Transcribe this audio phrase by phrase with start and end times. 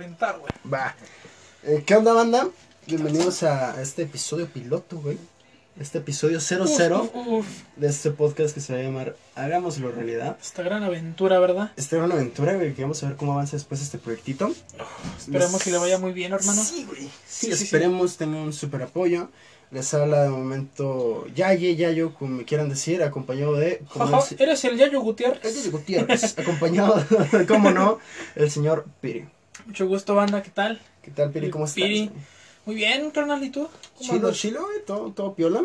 [0.00, 0.50] Rentar, güey.
[0.72, 0.94] Va.
[1.62, 2.48] Eh, ¿Qué onda, banda?
[2.86, 5.18] Bienvenidos a este episodio piloto, güey.
[5.78, 6.64] Este episodio 00
[7.12, 7.46] Uf, uf,
[7.76, 10.38] de este podcast que se va a llamar Hagámoslo Realidad.
[10.40, 11.72] Esta gran aventura, ¿verdad?
[11.76, 14.50] Esta era una aventura, güey, que vamos a ver cómo avanza después este proyectito.
[15.18, 16.62] Esperemos que le vaya muy bien, hermano.
[16.64, 17.02] Sí, güey.
[17.28, 19.28] Sí, Sí, sí, esperemos tenga un super apoyo.
[19.70, 23.82] Les habla de momento Yaye, Yayo, como me quieran decir, acompañado de...
[23.92, 25.54] como Jaja, es- eres el Yayo Gutiérrez.
[25.54, 27.04] Yayo Gutiérrez, acompañado,
[27.48, 27.98] como no,
[28.34, 29.28] el señor Piri.
[29.66, 30.80] Mucho gusto, banda, ¿qué tal?
[31.02, 31.50] ¿Qué tal, Piri?
[31.50, 31.76] ¿Cómo estás?
[31.82, 32.10] Piri.
[32.66, 33.68] Muy bien, carnal, ¿y tú?
[33.98, 35.62] ¿Cómo Chilo, chilo, güey, todo, todo piola.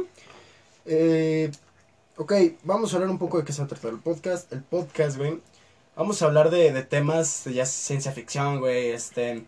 [0.86, 1.52] Eh,
[2.18, 4.52] ok, vamos a hablar un poco de qué se va a tratar el podcast.
[4.54, 5.42] El podcast, güey.
[5.96, 9.46] Vamos a hablar de, de temas de ya ciencia ficción, güey, este,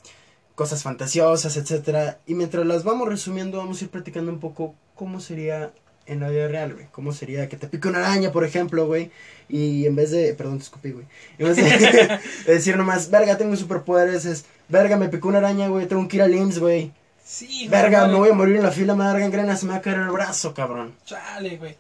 [0.55, 2.19] cosas fantasiosas, etcétera.
[2.25, 5.71] Y mientras las vamos resumiendo, vamos a ir platicando un poco cómo sería
[6.07, 6.87] en la vida real, güey.
[6.91, 9.11] Cómo sería que te pique una araña, por ejemplo, güey.
[9.49, 11.05] Y en vez de, perdón, te escupí, güey.
[11.37, 11.63] En vez de,
[12.45, 16.17] de decir nomás, verga, tengo superpoderes, es, verga, me picó una araña, güey, tengo que
[16.17, 16.91] ir al IMSS, güey.
[17.27, 19.65] Sí, Verga, me voy a morir en la fila, me va a dar gangrena, se
[19.65, 20.95] me va a caer el brazo, cabrón.
[21.05, 21.75] Chale, güey.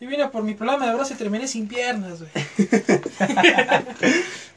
[0.00, 2.30] Yo vine por mi problema de brazo y terminé sin piernas, güey.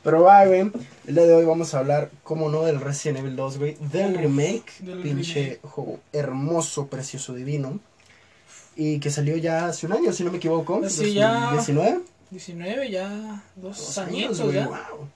[0.03, 0.71] Pero va, güey.
[1.05, 3.77] El día de hoy vamos a hablar, como no, del Resident Evil 2, güey.
[3.91, 4.71] Del remake.
[4.79, 5.59] del pinche remake.
[5.63, 7.81] juego hermoso, precioso, divino.
[8.75, 10.81] Y que salió ya hace un año, si no me equivoco.
[10.89, 11.51] Sí, ya.
[11.55, 12.01] 2019.
[12.31, 14.67] 19, ya dos, Dos añitos, güey, ya.
[14.67, 15.07] wow.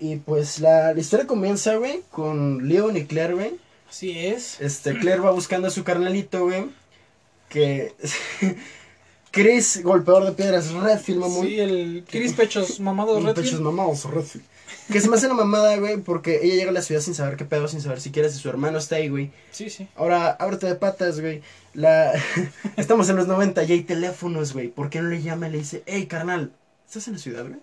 [0.00, 3.52] Y pues la, la historia comienza, güey, con Leon y Claire, güey.
[3.88, 4.60] Así es.
[4.60, 6.64] Este, Claire va buscando a su carnalito, güey.
[7.48, 7.94] Que.
[9.32, 11.46] Chris, golpeador de piedras, Redfield, mamón.
[11.46, 13.46] Sí, el Chris Pechos Mamado Un Redfield.
[13.46, 14.46] pechos mamados, Redfield.
[14.92, 17.36] Que se me hace una mamada, güey, porque ella llega a la ciudad sin saber
[17.36, 19.30] qué pedo, sin saber siquiera si su hermano está ahí, güey.
[19.50, 19.88] Sí, sí.
[19.96, 21.40] Ahora, ábrete de patas, güey.
[21.72, 22.12] La...
[22.76, 24.68] Estamos en los 90 y hay teléfonos, güey.
[24.68, 26.52] ¿Por qué no le llama y le dice, hey, carnal,
[26.86, 27.60] ¿estás en la ciudad, güey?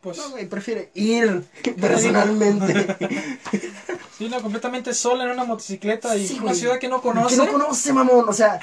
[0.00, 1.44] Pues, No, güey, prefiere ir
[1.80, 2.96] personalmente.
[4.18, 6.56] sí, no, completamente sola en una motocicleta y Sí, una güey.
[6.56, 7.36] ciudad que no conoce.
[7.36, 8.24] Que no conoce, mamón.
[8.28, 8.58] O sea,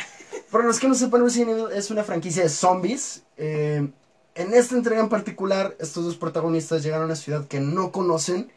[0.52, 3.24] para los que no sepan, Resident Evil es una franquicia de zombies.
[3.38, 3.88] Eh,
[4.36, 8.52] en esta entrega en particular, estos dos protagonistas llegan a una ciudad que no conocen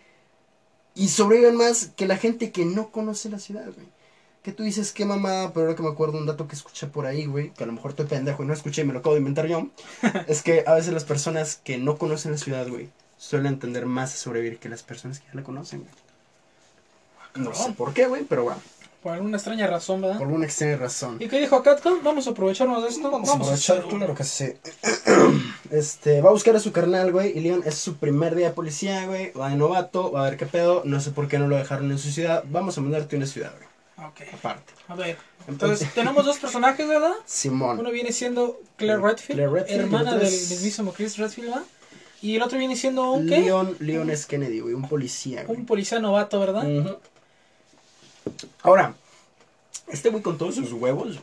[0.94, 3.88] y sobreviven más que la gente que no conoce la ciudad, güey.
[4.42, 7.06] Que tú dices, qué mamada, pero ahora que me acuerdo un dato que escuché por
[7.06, 9.14] ahí, güey, que a lo mejor estoy pendejo y no escuché y me lo acabo
[9.14, 9.68] de inventar yo,
[10.26, 14.14] es que a veces las personas que no conocen la ciudad, güey, suelen tender más
[14.14, 15.92] a sobrevivir que las personas que ya la conocen, güey.
[17.34, 18.60] No sé por qué, güey, pero bueno,
[19.02, 20.18] Por alguna extraña razón, ¿verdad?
[20.18, 21.16] por alguna extraña razón.
[21.18, 22.04] ¿Y qué dijo Catcom?
[22.04, 23.10] Vamos a aprovecharnos de esto.
[23.10, 24.52] Vamos, a aprovechar, claro que sí.
[25.70, 28.52] Este, va a buscar a su carnal, güey, y Leon es su primer día de
[28.52, 31.48] policía, güey, va de novato, va a ver qué pedo, no sé por qué no
[31.48, 34.34] lo dejaron en su ciudad, vamos a mandarte a una ciudad, güey, Ok.
[34.34, 34.74] aparte.
[34.88, 35.16] A ver.
[35.48, 37.14] Entonces, tenemos dos personajes, ¿verdad?
[37.24, 41.64] Simón, Uno viene siendo Claire Redfield, Claire Redfield, hermana del mismísimo Chris Redfield, ¿verdad?
[42.20, 43.40] Y el otro viene siendo un qué?
[43.40, 45.58] Leon, Leon es Kennedy, güey, un policía, güey.
[45.58, 46.64] Un policía novato, ¿verdad?
[46.64, 46.98] Ujú.
[48.62, 48.94] Ahora,
[49.88, 51.20] este güey con todos sus huevos,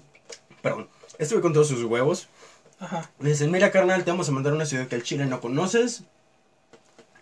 [0.62, 0.88] perdón,
[1.18, 2.28] este güey con todos sus huevos,
[2.82, 3.08] Ajá.
[3.20, 5.40] Le dicen, mira carnal, te vamos a mandar a una ciudad que al chile no
[5.40, 6.02] conoces.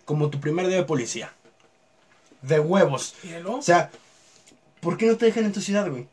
[0.05, 1.31] Como tu primer día de policía.
[2.41, 3.13] De huevos.
[3.21, 3.57] Míralo.
[3.57, 3.91] O sea,
[4.79, 6.07] ¿por qué no te dejan en tu ciudad, güey?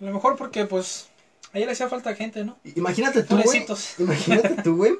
[0.00, 1.08] A lo mejor porque, pues,
[1.52, 2.58] ayer le hacía falta gente, ¿no?
[2.74, 3.64] Imagínate tú, güey.
[3.98, 4.98] Imagínate tú, güey.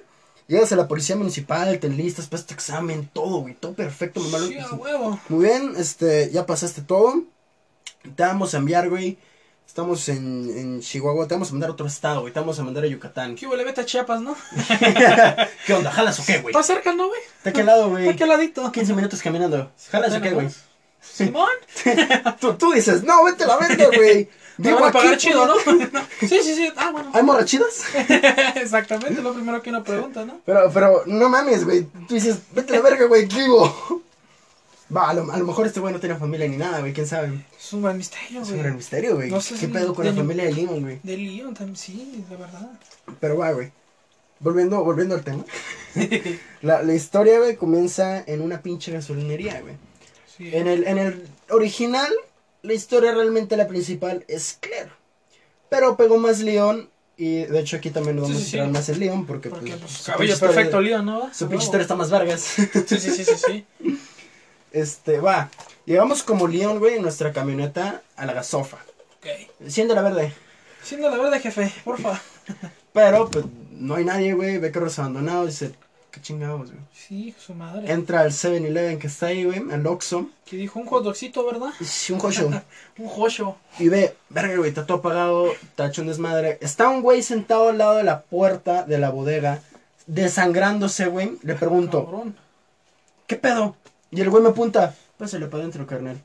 [0.50, 3.54] Llegas a la policía municipal, te enlistas, pasas tu examen, todo, güey.
[3.54, 4.40] Todo perfecto, mamá.
[4.40, 5.20] Sí, huevo.
[5.28, 7.22] Muy bien, este, ya pasaste todo.
[8.16, 9.16] Te vamos a enviar, güey.
[9.64, 12.32] Estamos en, en Chihuahua, te vamos a mandar a otro estado, güey.
[12.32, 13.36] Te vamos a mandar a Yucatán.
[13.36, 13.54] ¿Qué hubo?
[13.54, 14.34] Le vete a Chiapas, ¿no?
[15.66, 15.92] ¿Qué onda?
[15.92, 16.52] ¿Jalas o qué, güey?
[16.52, 17.20] Está cerca, ¿no, güey?
[17.36, 18.08] Está aquí al lado, Está güey.
[18.08, 18.72] aquí al ladito.
[18.72, 19.70] 15 minutos caminando.
[19.92, 20.48] ¿Jalas o qué, güey?
[21.00, 21.48] Simón.
[22.40, 24.28] Tú, tú dices, no, vete a la verga, güey.
[24.62, 25.54] Me van a pagar aquí, chido, ¿no?
[25.64, 25.88] güey.
[26.20, 26.72] Sí, sí, sí.
[26.76, 27.10] Ah, bueno.
[27.14, 27.84] ¿Hay morrachidas?
[28.56, 30.40] Exactamente, lo primero que uno pregunta, ¿no?
[30.44, 31.84] Pero, pero, no mames, güey.
[32.06, 34.02] Tú dices, vete a la verga, güey, vivo.
[34.94, 37.06] Va, a lo, a lo mejor este güey no tiene familia ni nada, güey, quién
[37.06, 37.44] sabe.
[37.56, 38.62] Es un gran misterio, Es un güey.
[38.64, 39.30] gran misterio, güey.
[39.30, 40.98] No sé ¿Qué si pedo con la familia de Leon, güey?
[41.04, 42.70] De Leon también, sí, la verdad.
[43.20, 43.70] Pero va, güey.
[44.40, 45.44] Volviendo, volviendo al tema.
[46.62, 49.74] La, la historia, güey, comienza en una pinche gasolinería, güey.
[50.36, 50.50] Sí.
[50.52, 52.10] En el, en el original,
[52.62, 54.90] la historia realmente la principal es Claire.
[55.68, 56.90] Pero pegó más Leon.
[57.16, 58.72] Y de hecho aquí también nos Sí, vamos sí, a tirar sí.
[58.72, 59.26] más el Leon.
[59.26, 61.34] Porque, Porque, pues, pues, cabello perfecto, Leon, ¿no?
[61.34, 62.40] Su A pinche historia está más vargas.
[62.40, 63.66] Sí, sí, sí, sí, sí.
[64.72, 65.50] este, va.
[65.84, 68.78] Llegamos como Leon, güey, en nuestra camioneta a la gasofa.
[69.18, 69.26] Ok.
[69.68, 70.32] Siendo la verde.
[70.82, 72.20] Siendo la verdad, jefe, porfa.
[72.94, 74.56] Pero, pues, no hay nadie, güey.
[74.58, 75.46] Ve carros abandonados.
[75.48, 75.74] Dice,
[76.10, 76.82] qué chingados, güey.
[76.92, 77.90] Sí, su madre.
[77.92, 80.28] Entra al 7-Eleven que está ahí, güey, al Oxxo.
[80.44, 81.70] Que dijo un hot dogcito, ¿verdad?
[81.80, 82.50] Es un joyo.
[82.98, 83.56] Un joyo.
[83.78, 86.58] Y ve, verga, güey, está todo apagado, está hecho un desmadre.
[86.60, 89.62] Está un güey sentado al lado de la puerta de la bodega,
[90.06, 91.38] desangrándose, güey.
[91.42, 92.36] Le pregunto, Cabrón.
[93.26, 93.76] ¿qué pedo?
[94.10, 96.20] Y el güey me apunta, pásale para adentro, carnal.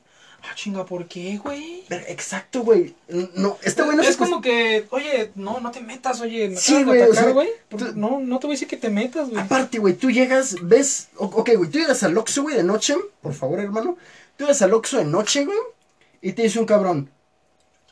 [0.47, 1.83] Ah, chinga, ¿por qué, güey?
[1.89, 2.95] Exacto, güey.
[3.35, 6.57] No, este güey no es se como que, oye, no, no te metas, oye, me
[6.57, 7.49] Sí, güey, o sea, güey.
[7.95, 9.41] No, no te voy a decir que te metas, güey.
[9.41, 11.09] Aparte, güey, tú llegas, ves.
[11.17, 12.95] Ok, güey, tú llegas al Oxxo, güey, de noche.
[13.21, 13.97] Por favor, hermano.
[14.37, 15.57] Tú llegas al Oxxo de noche, güey.
[16.21, 17.09] Y te dice un cabrón.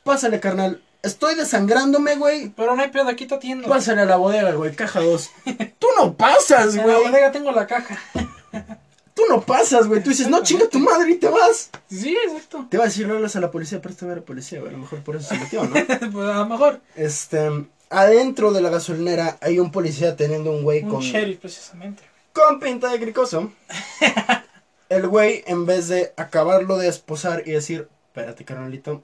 [0.04, 0.82] Pásale, carnal.
[1.02, 2.50] Estoy desangrándome, güey.
[2.50, 3.68] Pero no hay pedo, aquí te atiendo.
[3.68, 5.32] Pásale a la bodega, güey, caja 2.
[5.80, 7.08] Tú no pasas, En la güey.
[7.08, 8.00] bodega tengo la caja.
[9.13, 10.01] Tú no pasas, güey.
[10.01, 11.69] Tú dices, no, chinga tu madre y te vas.
[11.88, 12.65] Sí, exacto.
[12.69, 14.71] Te va a decir, hablas a la policía, préstame a la policía, güey.
[14.71, 15.71] A lo mejor por eso se metió, ¿no?
[16.12, 17.68] pues a lo mejor Este.
[17.89, 21.01] Adentro de la gasolinera hay un policía teniendo un güey un con.
[21.01, 22.01] sheriff, precisamente.
[22.31, 23.51] con pinta de cricoso.
[24.89, 29.04] El güey, en vez de acabarlo de esposar y decir, espérate, carnalito,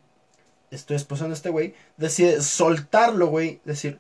[0.71, 3.99] estoy esposando a este güey, decide soltarlo, güey, decir,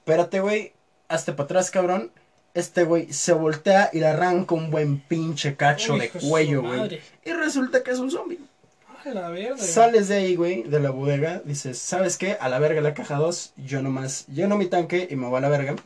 [0.00, 0.74] espérate, güey,
[1.08, 2.12] hazte para atrás, cabrón.
[2.58, 7.00] Este güey se voltea y le arranca un buen pinche cacho Uy, de cuello, güey.
[7.24, 8.40] Y resulta que es un zombie.
[9.04, 9.56] Ay, la verga.
[9.58, 12.36] Sales de ahí, güey, de la bodega, dices, ¿sabes qué?
[12.40, 15.42] A la verga la caja 2, yo nomás lleno mi tanque y me voy a
[15.42, 15.76] la verga.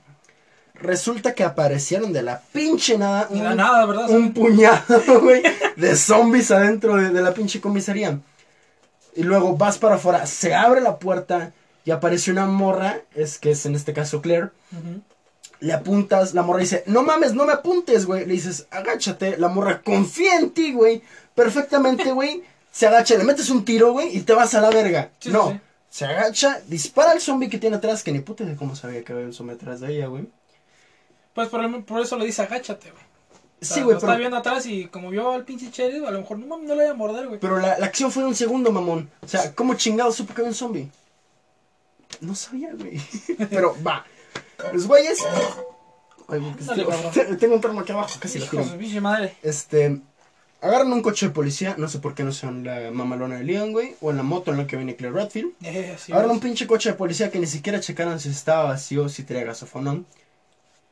[0.73, 4.09] Resulta que aparecieron de la pinche nada un, da nada, ¿verdad?
[4.09, 5.43] un puñado, güey,
[5.77, 8.19] de zombies adentro de, de la pinche comisaría.
[9.15, 11.53] Y luego vas para afuera, se abre la puerta
[11.85, 14.49] y aparece una morra, es que es en este caso Claire.
[14.73, 15.03] Ujú.
[15.63, 18.27] Le apuntas, la morra dice, no mames, no me apuntes, güey.
[18.27, 21.03] Le dices, agáchate, la morra confía en ti, güey.
[21.35, 22.43] Perfectamente, güey.
[22.71, 25.11] Se agacha, le metes un tiro, güey, y te vas a la verga.
[25.21, 25.61] Sí, no, sí.
[25.91, 29.13] se agacha, dispara al zombie que tiene atrás, que ni puta de cómo sabía que
[29.13, 30.27] había un zombie atrás de ella, güey.
[31.35, 33.03] Pues por, el- por eso le dice agáchate, güey.
[33.61, 36.05] O sea, Sí, güey, lo está pero, viendo atrás y como vio al pinche sheriff,
[36.07, 37.39] a lo mejor no no le voy a morder, güey.
[37.39, 39.09] pero la, la acción fue de un segundo, mamón.
[39.21, 40.91] O sea, ¿cómo chingado supo que había un zombie?
[42.21, 43.01] No sabía, güey.
[43.51, 44.05] pero va.
[44.73, 45.19] Los güeyes.
[46.29, 46.41] Ay,
[46.77, 47.39] tengo- cabrón.
[47.39, 48.65] tengo un termo aquí abajo, casi lo tiro.
[49.01, 49.37] madre.
[49.43, 50.01] Este.
[50.61, 53.73] Agarran un coche de policía, no sé por qué no son la mamalona de Leon,
[53.73, 55.55] güey, o en la moto en la que viene Claire Redfield.
[55.65, 59.09] Eh, sí, Agarran un pinche coche de policía que ni siquiera checaron si estaba vacío,
[59.09, 60.05] si tenía no.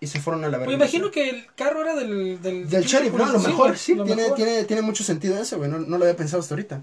[0.01, 0.65] Y se fueron a la verga.
[0.65, 2.43] Pues imagino que el carro era del...
[2.43, 3.27] Del, Del sheriff, ¿no?
[3.27, 4.37] A lo mejor, sí, lo tiene, mejor.
[4.37, 6.83] Tiene, tiene mucho sentido eso, güey, no, no lo había pensado hasta ahorita.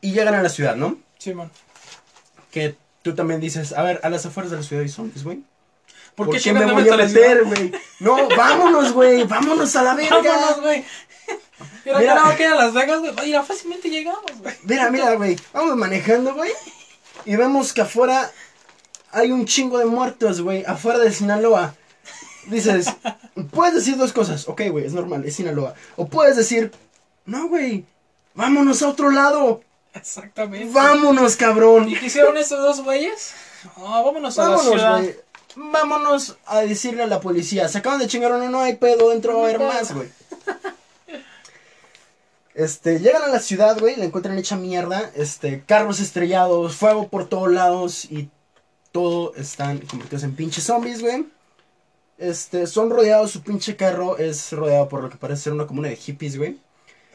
[0.00, 0.98] Y llegan a la ciudad, ¿no?
[1.18, 1.50] Sí, man.
[2.50, 5.42] Que tú también dices, a ver, a las afueras de la ciudad hay zombies, güey.
[6.14, 7.72] ¿Por, ¿Por qué qué me voy a meter, güey?
[8.00, 10.20] No, vámonos, güey, vámonos a la verga.
[10.22, 10.84] Vámonos, güey.
[11.84, 12.14] Mira, Mira.
[12.14, 13.12] que no que a Las Vegas, güey.
[13.24, 14.54] Mira, fácilmente llegamos, güey.
[14.64, 15.36] Mira, mira, güey.
[15.52, 16.52] Vamos manejando, güey.
[17.24, 18.30] Y vemos que afuera
[19.12, 20.64] hay un chingo de muertos, güey.
[20.66, 21.74] Afuera de Sinaloa.
[22.46, 22.86] Dices,
[23.50, 24.48] puedes decir dos cosas.
[24.48, 25.74] Ok, güey, es normal, es Sinaloa.
[25.96, 26.72] O puedes decir,
[27.26, 27.84] no, güey.
[28.34, 29.62] Vámonos a otro lado.
[29.94, 30.72] Exactamente.
[30.72, 31.88] Vámonos, cabrón.
[31.88, 33.32] ¿Y qué hicieron estos dos güeyes?
[33.76, 34.98] Ah, vámonos a la Vámonos, ciudad.
[34.98, 35.16] güey.
[35.56, 37.68] Vámonos a decirle a la policía.
[37.68, 40.08] Se acaban de chingar uno, no hay pedo, dentro va a haber más, güey.
[42.54, 47.28] Este, llegan a la ciudad, güey, la encuentran hecha mierda, este, carros estrellados, fuego por
[47.28, 48.28] todos lados y
[48.92, 51.26] todo están convertidos en pinches zombies, güey.
[52.18, 55.88] Este, son rodeados, su pinche carro es rodeado por lo que parece ser una comuna
[55.88, 56.58] de hippies, güey.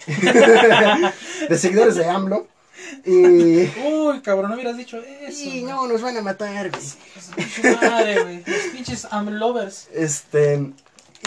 [1.50, 2.48] de seguidores de AMLO.
[3.06, 3.70] Y...
[3.88, 5.44] Uy, cabrón, no hubieras dicho eso.
[5.44, 6.84] Y no, nos van a matar, güey.
[7.36, 8.44] Pinche madre, güey.
[8.46, 9.88] Los pinches amlovers.
[9.94, 10.72] Este,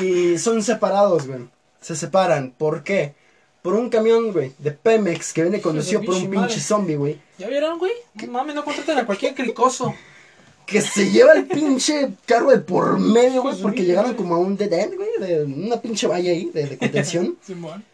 [0.00, 1.40] y son separados, güey.
[1.80, 2.52] Se separan.
[2.56, 3.14] ¿Por qué?
[3.62, 7.20] Por un camión, güey, de Pemex que viene conducido por un pinche zombie, güey.
[7.38, 7.92] ¿Ya vieron, güey?
[8.28, 9.94] Mames, no contraten a cualquier cricoso.
[10.64, 14.38] Que se lleva el pinche carro de por medio, güey, Pues, porque llegaron como a
[14.38, 17.36] un dead end, güey, de una pinche valla ahí, de, de contención.
[17.46, 17.84] Simón.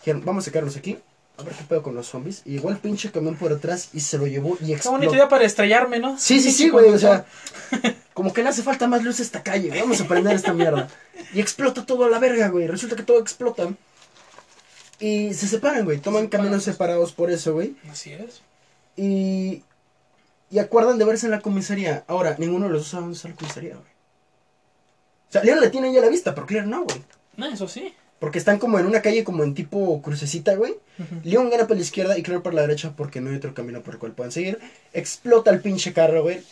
[0.00, 0.98] Dijeron, vamos a sacarlos aquí,
[1.36, 2.42] a ver qué pedo con los zombies.
[2.44, 4.98] Y el pinche camión por atrás y se lo llevó y explotó.
[4.98, 6.18] bonita idea para estrellarme, ¿no?
[6.18, 7.26] Sí, sí, sí, güey, o sea,
[8.14, 10.52] como que le hace falta más luz a esta calle, güey, vamos a prender esta
[10.52, 10.88] mierda.
[11.32, 13.68] Y explota todo a la verga, güey, resulta que todo explota.
[15.00, 17.76] Y se separan, güey, toman caminos separados por eso, güey.
[17.90, 18.42] Así es.
[18.96, 19.64] Y,
[20.50, 22.04] y acuerdan de verse en la comisaría.
[22.06, 23.94] Ahora, ninguno de los dos sabe dónde está la comisaría, güey.
[25.28, 27.02] O sea, Leon la tiene ya a la vista, pero Claire no, güey.
[27.36, 27.92] No, eso sí.
[28.24, 30.74] Porque están como en una calle como en tipo crucecita, güey.
[31.24, 33.82] Leon gana por la izquierda y Claire por la derecha porque no hay otro camino
[33.82, 34.58] por el cual puedan seguir.
[34.94, 36.42] Explota el pinche carro, güey.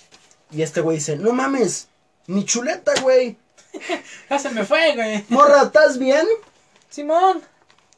[0.50, 1.88] Y este güey dice, no mames,
[2.26, 3.38] mi chuleta, güey.
[4.28, 5.24] Ya se me fue, güey.
[5.30, 6.26] Morra, ¿estás bien?
[6.90, 7.40] Simón,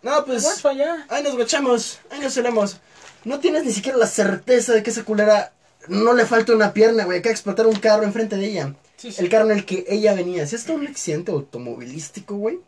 [0.02, 1.04] No, pues, allá.
[1.08, 2.76] ahí nos guachamos, ahí nos solemos.
[3.24, 5.52] No tienes ni siquiera la certeza de que esa culera
[5.88, 7.18] no le falta una pierna, güey.
[7.18, 8.74] Acaba de explotar un carro enfrente de ella.
[8.98, 9.20] Sí, sí.
[9.20, 10.46] El carro en el que ella venía.
[10.46, 12.60] Si está un accidente automovilístico, güey.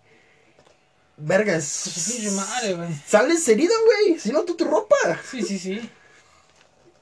[1.16, 1.64] Vergas.
[3.06, 4.18] Sales herido, güey.
[4.18, 4.96] Si no, tú tu ropa.
[5.30, 5.90] Sí, sí, sí.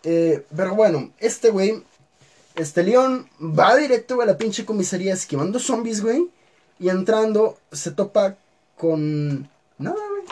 [0.05, 1.83] Eh, pero bueno, este güey,
[2.55, 6.29] este León va directo a la pinche comisaría esquivando zombies, güey.
[6.79, 8.37] Y entrando, se topa
[8.77, 9.49] con.
[9.79, 10.23] Nada, güey.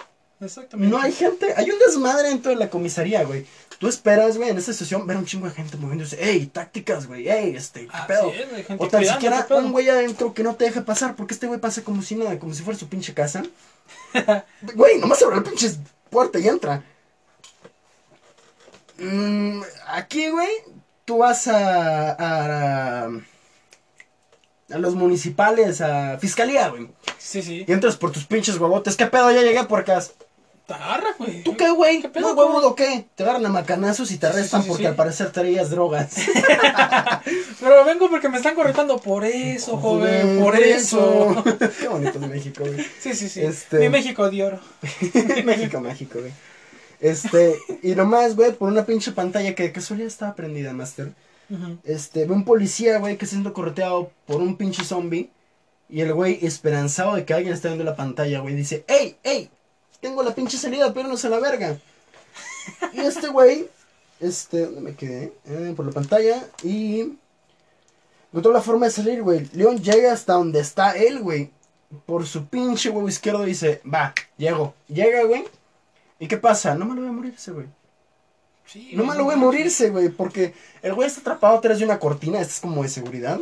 [0.41, 0.95] Exactamente.
[0.95, 1.55] No hay gente.
[1.57, 3.47] Hay un desmadre dentro de la comisaría, güey.
[3.83, 6.17] Tú esperas, güey, en esta sesión ver un chingo de gente moviéndose.
[6.23, 7.29] ¡Ey, tácticas, güey!
[7.29, 8.31] ¡Ey, este, qué Así pedo!
[8.31, 11.35] es, güey, gente O tan siquiera un güey adentro que no te deje pasar, porque
[11.35, 13.43] este güey pasa como si nada, como si fuera su pinche casa.
[14.77, 15.69] Güey, nomás abre la pinche
[16.11, 16.85] puerta y entra.
[18.99, 20.53] Mm, aquí, güey,
[21.05, 23.07] tú vas a, a,
[24.71, 26.89] a los municipales, a fiscalía, güey.
[27.19, 27.65] Sí, sí.
[27.67, 28.97] Y entras por tus pinches huevotes.
[28.97, 29.33] ¿Qué pedo?
[29.33, 30.01] Ya llegué por acá.
[30.73, 31.43] Te agarra, güey.
[31.43, 32.01] ¿Tú qué, güey?
[32.01, 33.05] ¿Qué pedo, ¿No huevudo qué?
[33.15, 36.15] Te agarran a macanazos y te Sí, sí, arrestan sí, porque al parecer traías drogas.
[37.61, 40.41] Pero vengo porque me están corretando por eso, joven.
[40.41, 41.45] Por eso.
[41.81, 42.85] qué bonito es México, güey.
[43.01, 43.43] Sí, sí, sí.
[43.43, 44.61] Este- Mi México de oro.
[45.45, 46.33] México mágico, güey.
[47.01, 51.13] Este, y nomás, güey, por una pinche pantalla que de casualidad estaba prendida, Master.
[51.85, 55.31] Este, ve un policía, güey, que está siendo correteado por un pinche zombie.
[55.91, 59.51] Y el güey, esperanzado de que alguien esté viendo la pantalla, güey, dice, ¡Ey, ey!
[60.03, 61.79] Tengo la pinche salida, pero no se la verga.
[62.93, 63.69] Y este güey,
[64.19, 65.33] este, ¿dónde me quedé?
[65.47, 66.45] Eh, por la pantalla.
[66.65, 67.17] Y
[68.31, 69.49] encontró la forma de salir, güey.
[69.53, 71.53] León llega hasta donde está él, güey.
[72.05, 74.75] Por su pinche huevo izquierdo dice, va, llego.
[74.89, 75.45] Llega, güey.
[76.19, 76.75] ¿Y qué pasa?
[76.75, 77.67] No me lo voy a morirse, güey.
[78.67, 81.85] Sí, No me lo voy a morirse, güey, porque el güey está atrapado atrás de
[81.85, 83.39] una cortina, esta es como de seguridad.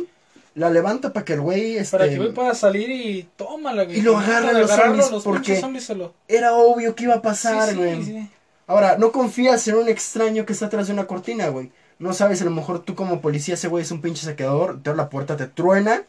[0.53, 1.97] La levanta para que el güey, este...
[1.97, 3.99] Para que güey pueda salir y tómala, güey.
[3.99, 6.13] Y lo agarran los zombies, los porque- zombies lo...
[6.27, 8.03] Era obvio que iba a pasar, Sí, sí, güey.
[8.03, 8.29] sí.
[8.67, 11.71] Ahora, no confías en un extraño que está atrás de una cortina, güey.
[11.99, 14.89] No sabes, a lo mejor tú como policía, ese güey es un pinche saqueador, te
[14.89, 16.03] abre la puerta, te truena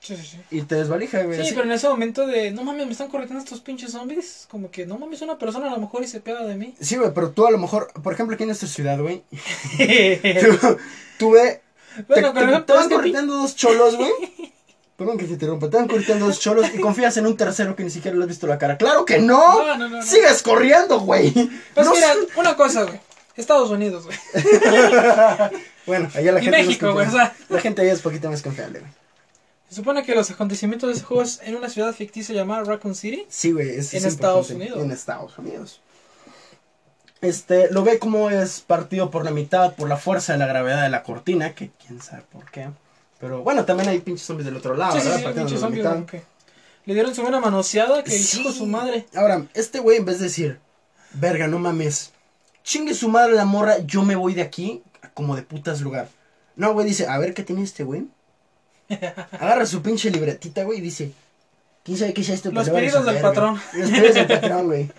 [0.00, 0.38] Sí, sí, sí.
[0.52, 1.36] y te desvalija, güey.
[1.36, 1.52] Sí, así.
[1.54, 4.46] pero en ese momento de, no mames, me están corriendo estos pinches zombies.
[4.48, 6.74] Como que, no mames, una persona a lo mejor y se pega de mí.
[6.80, 9.24] Sí, güey, pero tú a lo mejor, por ejemplo, aquí en nuestra ciudad, güey,
[10.60, 10.76] tú,
[11.18, 11.67] tú ve, te,
[12.06, 14.10] bueno, te- pero te es van correteando dos cholos, güey.
[14.96, 17.84] Perdón que te interrumpa, te van correteando dos cholos y confías en un tercero que
[17.84, 18.76] ni siquiera le has visto la cara.
[18.76, 19.58] ¡Claro que no!
[19.64, 20.02] No, no, no, no.
[20.02, 21.30] ¡Sigues corriendo, güey!
[21.74, 22.98] Pues No mira, una cosa, güey.
[23.36, 24.18] Estados Unidos, güey.
[25.86, 27.30] Bueno, allá la Y gente México, güey, confiable.
[27.32, 27.46] o sea.
[27.56, 28.92] La gente allá es poquito más confiable, güey.
[29.70, 32.94] Se supone que los acontecimientos de ese juego es en una ciudad ficticia llamada Raccoon
[32.94, 33.24] City.
[33.28, 34.50] Sí, güey, En es Estados.
[34.50, 34.82] Unidos.
[34.82, 35.80] En Estados Unidos.
[37.20, 40.82] Este, lo ve como es partido por la mitad por la fuerza de la gravedad
[40.82, 42.68] de la cortina, que quién sabe por qué.
[43.18, 45.18] Pero bueno, también hay pinches zombies del otro lado, sí, sí, ¿verdad?
[45.18, 46.22] sí, Partiendo pinches zombies,
[46.84, 48.44] Le dieron su buena manoseada que Sí.
[48.44, 49.06] de su madre.
[49.16, 50.60] Ahora, este güey en vez de decir,
[51.14, 52.12] verga, no mames,
[52.62, 54.82] chingue su madre la morra, yo me voy de aquí
[55.14, 56.08] como de putas lugar.
[56.54, 58.06] No, güey, dice, a ver qué tiene este güey.
[59.32, 61.12] Agarra su pinche libretita, güey, y dice,
[61.84, 62.52] ¿quién sabe qué es esto?
[62.52, 63.60] Los pedidos del patrón.
[63.72, 64.90] güey?" Los pedidos del patrón, güey.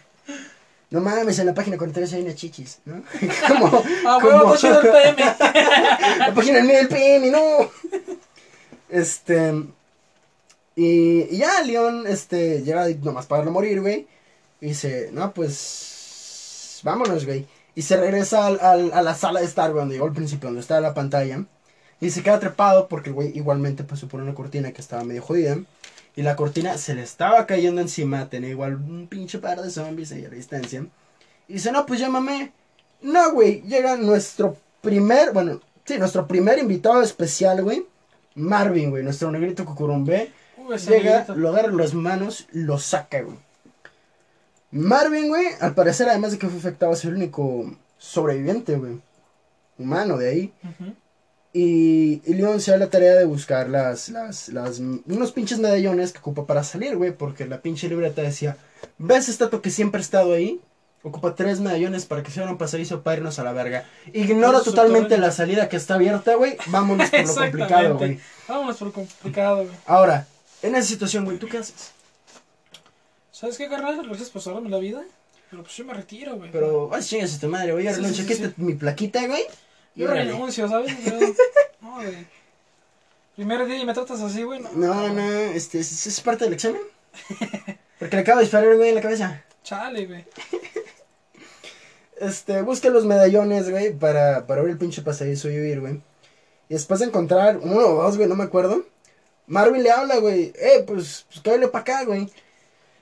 [0.91, 3.03] No mames, en la página 43 hay unas chichis, ¿no?
[3.47, 5.35] como, Ah, como- chido el PM.
[6.19, 7.39] la página del PM, no.
[8.89, 9.53] Este.
[10.75, 14.07] Y, y ya, León, este, llega nomás para no morir, güey.
[14.61, 16.79] Y dice, no, pues.
[16.83, 17.45] Vámonos, güey.
[17.75, 20.47] Y se regresa al, al- a la sala de estar, güey, donde llegó al principio,
[20.47, 21.43] donde estaba la pantalla.
[22.01, 25.21] Y se queda trepado porque el güey igualmente pasó por una cortina que estaba medio
[25.21, 25.57] jodida.
[26.19, 28.29] Y la cortina se le estaba cayendo encima.
[28.29, 30.85] Tenía igual un pinche par de zombies ahí a la distancia.
[31.47, 32.51] Y dice, no, pues llámame.
[33.01, 37.85] No, güey, llega nuestro primer, bueno, sí, nuestro primer invitado especial, güey.
[38.35, 40.33] Marvin, güey, nuestro negrito cucurumbé.
[40.57, 41.35] Uy, ese Llega, negrito.
[41.35, 43.37] lo agarra en las manos, lo saca, güey.
[44.71, 48.99] Marvin, güey, al parecer, además de que fue afectado, es el único sobreviviente, güey.
[49.77, 50.53] Humano de ahí.
[50.65, 50.93] Ujú.
[51.51, 56.11] Y, y Leon se da la tarea de buscar las, las, las, unos pinches medallones
[56.13, 58.57] que ocupa para salir, güey, porque la pinche libreta decía,
[58.99, 60.61] ¿ves estatua que siempre ha estado ahí?
[61.01, 63.85] Ocupa tres medallones para que sea un pasadizo para irnos a la verga.
[64.13, 66.57] Ignora totalmente la salida que está abierta, güey.
[66.67, 68.19] Vámonos por lo complicado, güey.
[68.47, 69.77] Vámonos por lo complicado, güey.
[69.85, 70.27] Ahora,
[70.61, 71.91] en esa situación, güey, ¿tú qué haces?
[73.31, 74.05] ¿Sabes qué, carnal?
[74.05, 75.01] Gracias por salvarme la vida.
[75.49, 76.51] Pero pues yo me retiro, güey.
[76.51, 77.87] Pero, ay, chingas a tu madre, güey.
[77.87, 78.25] Sí, renuncio.
[78.25, 79.43] sí, sí, está mi plaquita, güey.
[79.99, 80.91] Yo renuncio, ¿sabes?
[81.05, 81.19] Yo-
[81.81, 82.27] No, güey.
[83.35, 84.59] Primer día y me tratas así, güey.
[84.61, 86.81] No, No, no, este, ¿es, es parte del examen?
[87.99, 89.43] Porque le acabo de disparar, güey, en la cabeza.
[89.63, 90.25] Chale, güey.
[92.19, 96.01] Este, busca los medallones, güey, para, para abrir el pinche pasadizo y huir, güey.
[96.67, 98.83] Y después de encontrar uno o dos, güey, no me acuerdo.
[99.47, 100.51] Marvin le habla, güey.
[100.55, 102.29] Eh, pues, pues cállale para acá, güey.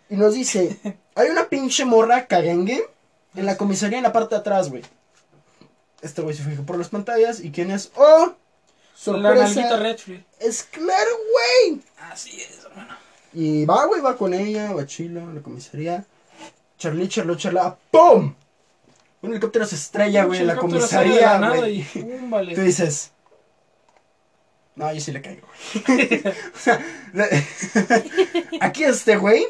[0.09, 0.77] Y nos dice,
[1.15, 2.85] hay una pinche morra cagengue
[3.35, 4.83] en la comisaría en la parte de atrás, güey.
[6.01, 7.39] Este güey se fija por las pantallas.
[7.39, 7.91] ¿Y quién es?
[7.95, 8.27] ¡Oh!
[8.27, 8.35] La
[8.95, 9.77] ¡Sorpresa!
[9.77, 10.23] Redfield.
[10.39, 11.81] ¡Es claro, güey!
[12.11, 12.95] Así es, hermano.
[13.33, 16.05] Y va, güey, va con ella, va chilo, la comisaría.
[16.77, 18.33] Charlie, charlo, charla, ¡pum!
[19.21, 21.85] Un helicóptero se estrella, güey, en la comisaría, güey.
[22.29, 22.55] vale.
[22.55, 23.11] Tú dices,
[24.75, 25.47] No, yo sí le caigo,
[25.87, 26.23] güey.
[26.55, 26.79] o sea,
[28.61, 29.45] aquí este güey,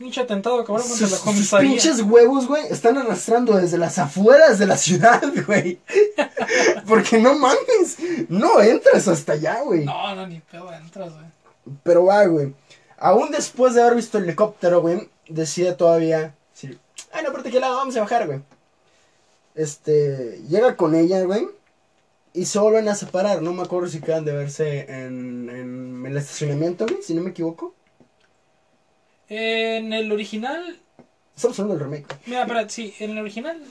[0.00, 1.68] Pinche atentado, cabrón, contra sus, la sus comisaría.
[1.72, 5.78] pinches huevos, güey, están arrastrando desde las afueras de la ciudad, güey.
[6.88, 7.98] Porque no mames,
[8.30, 9.84] no entras hasta allá, güey.
[9.84, 11.26] No, no, ni pedo entras, güey.
[11.82, 12.54] Pero va, güey.
[12.96, 16.34] Aún después de haber visto el helicóptero, güey, decide todavía.
[16.54, 16.78] Sí.
[17.12, 18.40] Ay, no, pero que lado vamos a bajar, güey.
[19.54, 20.40] Este.
[20.48, 21.46] Llega con ella, güey.
[22.32, 23.42] Y se vuelven a separar.
[23.42, 27.30] No me acuerdo si quedan de verse en, en el estacionamiento, güey, si no me
[27.32, 27.74] equivoco.
[29.30, 30.76] En el original,
[31.36, 32.16] Estamos hablando del remake.
[32.26, 33.62] mira, espera, sí, en el original,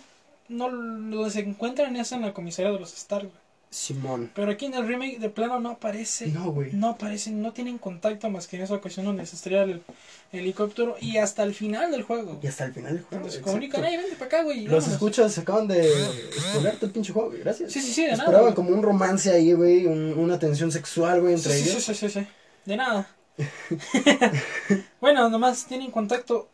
[0.48, 3.30] no donde se encuentran es en la comisaría de los Stark.
[3.72, 4.32] Simón.
[4.34, 6.26] Pero aquí en el remake de plano no aparece.
[6.28, 6.72] No, güey.
[6.74, 9.84] No aparecen, no tienen contacto más que en esa ocasión donde se estrella el
[10.32, 12.40] helicóptero y hasta el final del juego.
[12.42, 13.26] Y hasta el final del juego.
[13.26, 13.46] Exacto.
[13.46, 14.62] comunican, hey, vente para acá, güey.
[14.62, 14.88] Los vámonos".
[14.94, 17.42] escuchas, se acaban de exponerte el pinche juego, güey.
[17.42, 17.72] Gracias.
[17.72, 18.24] Sí, sí, sí, de nada.
[18.24, 19.86] Esperaban como un romance ahí, güey.
[19.86, 21.84] un- una tensión sexual, güey, entre sí, ellos.
[21.84, 22.28] sí, sí, sí, sí.
[22.66, 23.08] De nada.
[25.02, 26.50] bueno, nomás tienen contacto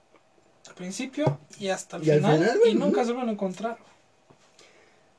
[0.67, 3.77] al principio y hasta el Y al final, y nunca se van a encontrar.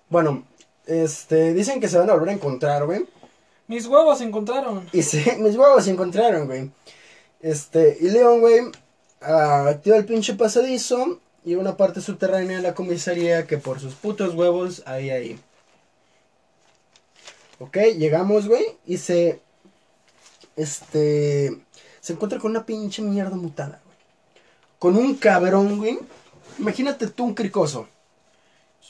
[0.08, 0.44] Bueno,
[0.87, 3.06] este, dicen que se van a volver a encontrar, güey.
[3.66, 4.88] Mis huevos se encontraron.
[4.92, 6.70] Y sí, mis huevos se encontraron, güey.
[7.40, 8.61] Este, y Leon, güey,
[9.20, 13.94] ah, activa el pinche pasadizo y una parte subterránea de la comisaría que por sus
[13.94, 15.40] putos huevos hay ahí.
[17.58, 19.40] Ok, llegamos, güey, y se.
[20.57, 21.57] Este.
[22.01, 23.97] Se encuentra con una pinche mierda mutada, güey.
[24.79, 25.99] Con un cabrón, güey.
[26.59, 27.89] Imagínate tú un cricoso.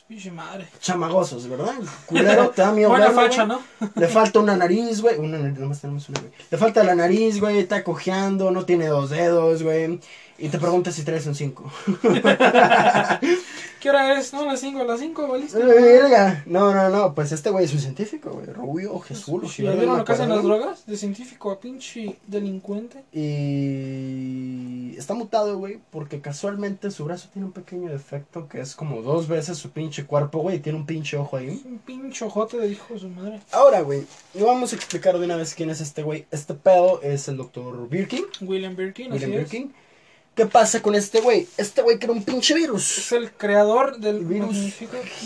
[0.08, 0.68] Pinche madre.
[0.80, 1.74] Chamagosos, ¿verdad?
[2.06, 2.90] Culero te da miedo.
[2.90, 3.58] Buena facha, güey.
[3.80, 3.90] ¿no?
[3.96, 5.18] Le falta una nariz, güey.
[5.18, 6.32] Una nariz, nomás tenemos una, güey.
[6.48, 7.58] Le falta la nariz, güey.
[7.58, 9.98] Está cojeando, no tiene dos dedos, güey.
[10.38, 11.72] Y te preguntas si traes un 5.
[13.80, 14.32] ¿Qué hora es?
[14.32, 15.58] No, las 5, las 5, ¿valiste?
[15.58, 16.42] Verga.
[16.46, 17.14] No, no, no.
[17.14, 18.46] Pues este güey es un científico, güey.
[18.46, 19.56] Rubio, Jesús.
[19.58, 20.86] ¿Ya vieron lo que hacen las drogas?
[20.86, 23.04] De científico a pinche delincuente.
[23.12, 29.02] Y está mutado, güey, porque casualmente su brazo tiene un pequeño defecto que es como
[29.02, 31.62] dos veces su pinche cuerpo, güey, y tiene un pinche ojo ahí.
[31.64, 33.40] Un pinche ojote de hijo de su madre.
[33.52, 36.26] Ahora, güey, le vamos a explicar de una vez quién es este güey.
[36.30, 38.24] Este pedo es el doctor Birkin.
[38.40, 39.66] William Birkin, William así es.
[40.36, 41.48] ¿Qué pasa con este güey?
[41.56, 42.98] Este güey que era un pinche virus.
[42.98, 44.74] Es el creador del Virus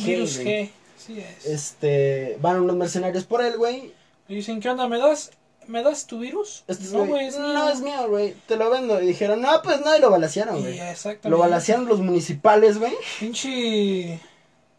[0.05, 0.38] Virus.
[0.38, 0.70] G.
[0.96, 1.46] Sí es.
[1.46, 3.92] Este, van unos mercenarios por él, güey.
[4.29, 4.87] Le dicen, ¿qué onda?
[4.87, 5.33] ¿Me das,
[5.66, 6.62] ¿me das tu virus?
[6.68, 7.68] Este no, güey, es no, mío.
[7.70, 8.37] es mío, güey.
[8.46, 9.03] Te lo vendo.
[9.03, 10.79] Y dijeron, no, pues no, y lo balacearon, Y güey.
[10.79, 11.29] exactamente.
[11.31, 12.92] Lo balacearon los municipales, güey.
[13.18, 14.20] Pinche.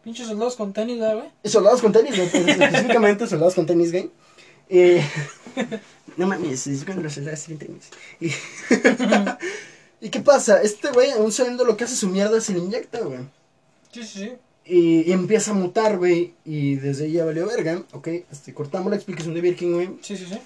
[0.02, 1.28] Pinche soldados con tenis, ¿verdad, güey.
[1.42, 2.30] Y Soldados con tenis, güey.
[2.30, 4.10] pues, Específicamente soldados con tenis, güey.
[4.70, 4.96] Y...
[6.16, 7.90] no mames, es cuando los soldados tienen tenis.
[8.18, 8.30] Y...
[10.02, 10.60] ¿Y qué pasa?
[10.60, 13.20] Este güey, aún sabiendo lo que hace su mierda, se le inyecta, güey.
[13.92, 14.32] Sí, sí, sí.
[14.64, 16.34] Y, y empieza a mutar, güey.
[16.44, 17.84] Y desde ahí ya valió verga.
[17.92, 19.90] Ok, este, cortamos la explicación de Birkin, güey.
[20.02, 20.40] Sí, sí, sí.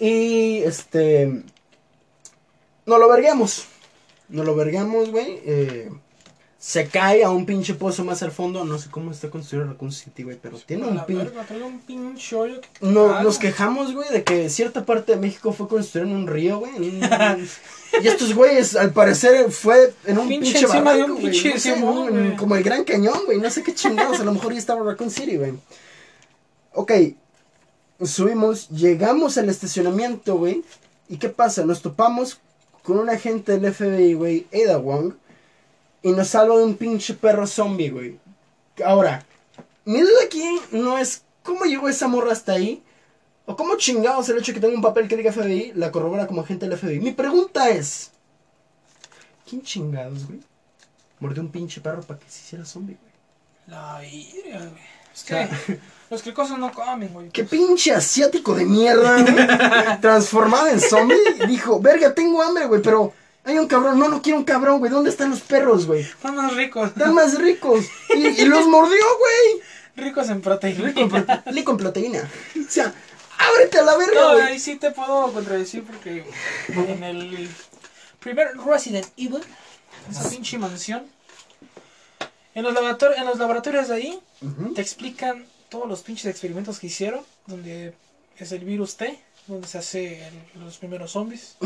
[0.00, 1.44] Y este.
[2.84, 3.66] No lo verguemos.
[4.28, 5.40] No lo verguemos, güey.
[5.44, 5.90] Eh,
[6.60, 8.64] se cae a un pinche pozo más al fondo.
[8.64, 10.36] No sé cómo está construido Raccoon City, güey.
[10.42, 11.24] Pero tiene un la pinche.
[11.24, 15.18] verga, trae un pinche hoyo que No, nos quejamos, güey, de que cierta parte de
[15.20, 16.72] México fue construida en un río, güey.
[16.76, 17.00] un-
[18.02, 21.48] y estos güeyes, al parecer, fue en un Pinche pinche, encima de barranco, un pinche
[21.54, 22.36] no sé, Simón, un- güey.
[22.36, 23.38] como el Gran Cañón, güey.
[23.38, 24.18] No sé qué chingados.
[24.18, 25.52] A lo mejor ya estaba Raccoon City, güey.
[26.74, 26.92] Ok,
[28.02, 30.62] subimos, llegamos al estacionamiento, güey.
[31.08, 31.64] ¿Y qué pasa?
[31.64, 32.38] Nos topamos
[32.82, 35.14] con un agente del FBI, güey, Ada Wong.
[36.08, 38.18] Y nos salva de un pinche perro zombie, güey.
[38.82, 39.26] Ahora,
[39.84, 40.42] mi duda aquí
[40.72, 42.82] no es cómo llegó esa morra hasta ahí.
[43.44, 46.26] O cómo chingados el hecho de que tenga un papel que diga FBI la corrobora
[46.26, 47.00] como agente del FBI.
[47.00, 48.10] Mi pregunta es:
[49.46, 50.40] ¿Quién chingados, güey?
[51.20, 53.12] Mordió un pinche perro para que se hiciera zombie, güey.
[53.66, 54.82] La virga, güey.
[55.14, 55.50] Es O que sea,
[56.10, 57.28] los cricosos no comen, güey.
[57.28, 60.00] ¿Qué pinche asiático de mierda, güey?
[60.00, 61.16] Transformado en zombie.
[61.46, 63.12] Dijo: Verga, tengo hambre, güey, pero
[63.44, 63.98] hay un cabrón.
[63.98, 64.90] No, no quiero un cabrón, güey.
[64.90, 66.02] ¿Dónde están los perros, güey?
[66.02, 66.88] Están más ricos.
[66.88, 67.84] Están más ricos.
[68.14, 69.62] Y, y los mordió, güey.
[69.96, 70.84] Ricos en proteína.
[70.88, 72.30] Rico en prote- rico en proteína.
[72.66, 72.94] O sea,
[73.38, 74.42] ábrete a la verga, No, güey.
[74.42, 76.24] ahí sí te puedo contradecir porque
[76.68, 77.48] en el
[78.20, 79.40] primer Resident Evil,
[80.10, 81.04] esa pinche mansión,
[82.54, 84.20] en los, en los laboratorios de ahí
[84.74, 87.94] te explican todos los pinches experimentos que hicieron, donde
[88.36, 91.56] es el virus T, donde se hace el- los primeros zombies.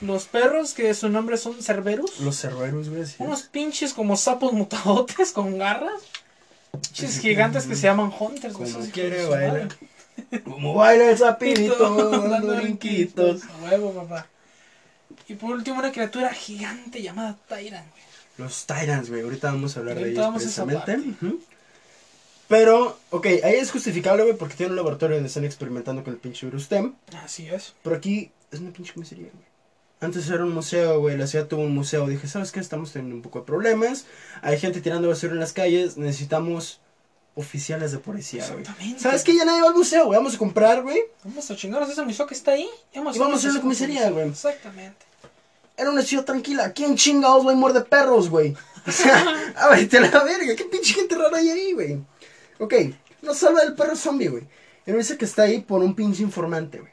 [0.00, 2.20] Los perros, que su nombre son Cerberus.
[2.20, 3.06] Los cerberos, güey.
[3.06, 3.16] sí.
[3.18, 6.02] Unos pinches como sapos mutadotes con garras.
[6.72, 8.54] Pinches gigantes que se llaman Hunters.
[8.54, 9.68] Como esos quiere bailar.
[10.44, 13.42] Como baila el sapito, dando brinquitos.
[13.44, 14.26] A huevo, papá.
[15.28, 18.02] Y por último, una criatura gigante llamada Tyrant, güey.
[18.38, 19.22] Los Tyrants, güey.
[19.22, 21.36] Ahorita vamos a hablar de ellos vamos a esa precisamente.
[22.48, 26.18] Pero, ok, ahí es justificable, güey, porque tiene un laboratorio donde están experimentando con el
[26.18, 26.94] pinche virus TEM.
[27.22, 27.74] Así es.
[27.82, 29.44] Pero aquí es una pinche comisaría, güey.
[30.00, 32.06] Antes era un museo, güey, la ciudad tuvo un museo.
[32.06, 32.60] Dije, ¿sabes qué?
[32.60, 34.04] Estamos teniendo un poco de problemas.
[34.42, 35.96] Hay gente tirando basura en las calles.
[35.96, 36.80] Necesitamos
[37.34, 38.60] oficiales de policía, güey.
[38.60, 39.00] Exactamente.
[39.00, 39.34] ¿Sabes qué?
[39.34, 40.18] Ya nadie va al museo, güey.
[40.18, 40.98] Vamos a comprar, güey.
[41.24, 42.68] Vamos a chingarnos ese museo que está ahí.
[42.94, 44.28] Vamos, Y vamos a hacer una comisaría, güey.
[44.28, 45.06] Exactamente.
[45.76, 46.72] Era una ciudad tranquila.
[46.72, 48.54] ¿Quién chingados, güey, muerde perros, güey?
[48.86, 49.24] O sea,
[49.56, 50.54] a ver, te la verga.
[50.54, 52.02] ¿Qué pinche gente rara hay ahí, güey?
[52.58, 52.74] Ok,
[53.22, 54.44] nos salva del perro zombie, güey.
[54.86, 56.92] Y nos dice que está ahí por un pinche informante, güey.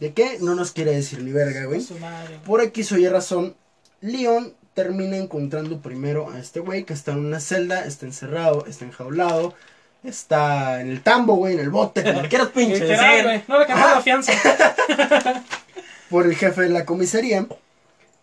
[0.00, 0.38] ¿De qué?
[0.40, 1.86] No nos quiere decir ni verga, güey.
[2.44, 3.56] Por X o Y razón,
[4.00, 8.84] Leon termina encontrando primero a este güey que está en una celda, está encerrado, está
[8.84, 9.54] enjaulado,
[10.02, 13.44] está en el tambo, güey, en el bote, como quieras pinche Literal, decir, güey.
[13.48, 14.32] No le cambió la fianza.
[16.10, 17.46] por el jefe de la comisaría.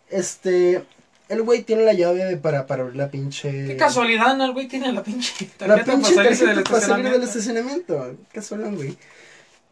[0.09, 0.83] Este,
[1.29, 3.49] el güey tiene la llave de- para, para abrir la pinche...
[3.67, 4.45] Qué casualidad, ¿no?
[4.45, 8.15] El güey tiene la pinche La pinche para salirse del para salir del estacionamiento.
[8.33, 8.97] Casualón, güey.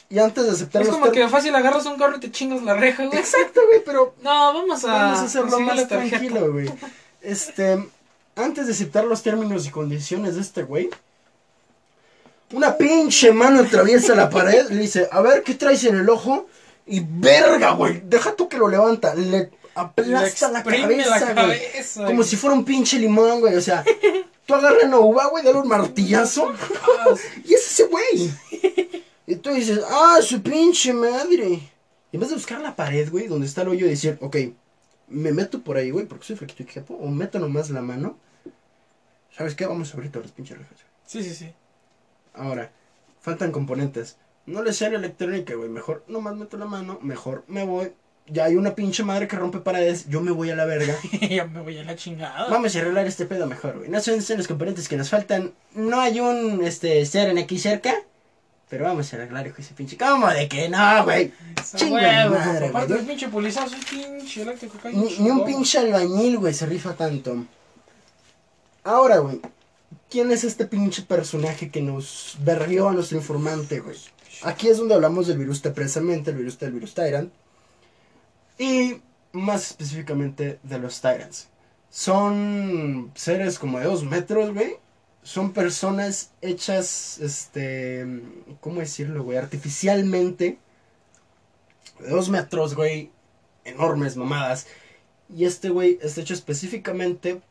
[0.09, 2.61] Y antes de aceptar Es los como que fácil agarras un carro y te chingas
[2.63, 3.17] la reja, güey.
[3.19, 6.71] Exacto, güey, pero No, vamos a, Vamos a hacerlo más tranquilo, güey.
[7.21, 7.85] Este,
[8.35, 10.89] antes de aceptar los términos y condiciones de este güey,
[12.53, 16.47] una pinche mano atraviesa la pared, le dice, a ver, ¿qué traes en el ojo?
[16.85, 19.49] Y verga, güey, deja tú que lo levanta, le
[19.81, 21.59] aplasta la cabeza, la güey.
[21.59, 22.27] cabeza, Como güey.
[22.27, 23.83] si fuera un pinche limón, güey, o sea,
[24.45, 27.05] tú agarras una uva, güey, dale un martillazo, Ah,
[27.45, 28.31] y es ese güey.
[29.25, 31.47] Y tú dices, ah, su pinche madre.
[32.11, 34.37] Y en vez de buscar la pared, güey, donde está el hoyo y decir, ok,
[35.09, 38.17] me meto por ahí, güey, porque soy flaquito y quepo, o meto nomás la mano.
[39.35, 39.65] ¿Sabes qué?
[39.65, 40.79] Vamos a abrir todas las pinches rejas.
[41.05, 41.53] Sí, sí, sí.
[42.33, 42.71] Ahora,
[43.21, 44.17] faltan componentes.
[44.45, 45.69] No le sé la electrónica, güey.
[45.69, 47.91] Mejor nomás meto la mano, mejor me voy.
[48.29, 50.95] Ya hay una pinche madre que rompe paredes, yo me voy a la verga.
[51.29, 52.49] ya me voy a la chingada.
[52.49, 53.89] Vamos a arreglar este pedo mejor, güey.
[53.89, 55.53] No dónde están los componentes que nos faltan.
[55.73, 57.95] No hay un, este, CERN aquí cerca.
[58.69, 59.97] Pero vamos a arreglar, hijo ese pinche.
[59.97, 61.31] ¿Cómo de que no, güey?
[61.75, 62.91] Chinga madre, güey.
[62.91, 64.77] el pinche pinche eléctrico.
[64.91, 67.45] Ni, ni un pinche albañil, güey, se rifa tanto.
[68.83, 69.39] Ahora, güey.
[70.09, 73.97] ¿Quién es este pinche personaje que nos berrió a nuestro informante, güey?
[74.43, 77.31] Aquí es donde hablamos del virus T precisamente, el virus T, el virus Tyrant.
[78.57, 81.47] Y más específicamente de los Tyrants.
[81.89, 84.75] Son seres como de dos metros, güey.
[85.23, 88.05] Son personas hechas, este,
[88.61, 89.37] ¿cómo decirlo, güey?
[89.37, 90.57] Artificialmente.
[91.99, 93.11] De dos metros, güey.
[93.65, 94.67] Enormes mamadas.
[95.35, 97.41] Y este güey está hecho específicamente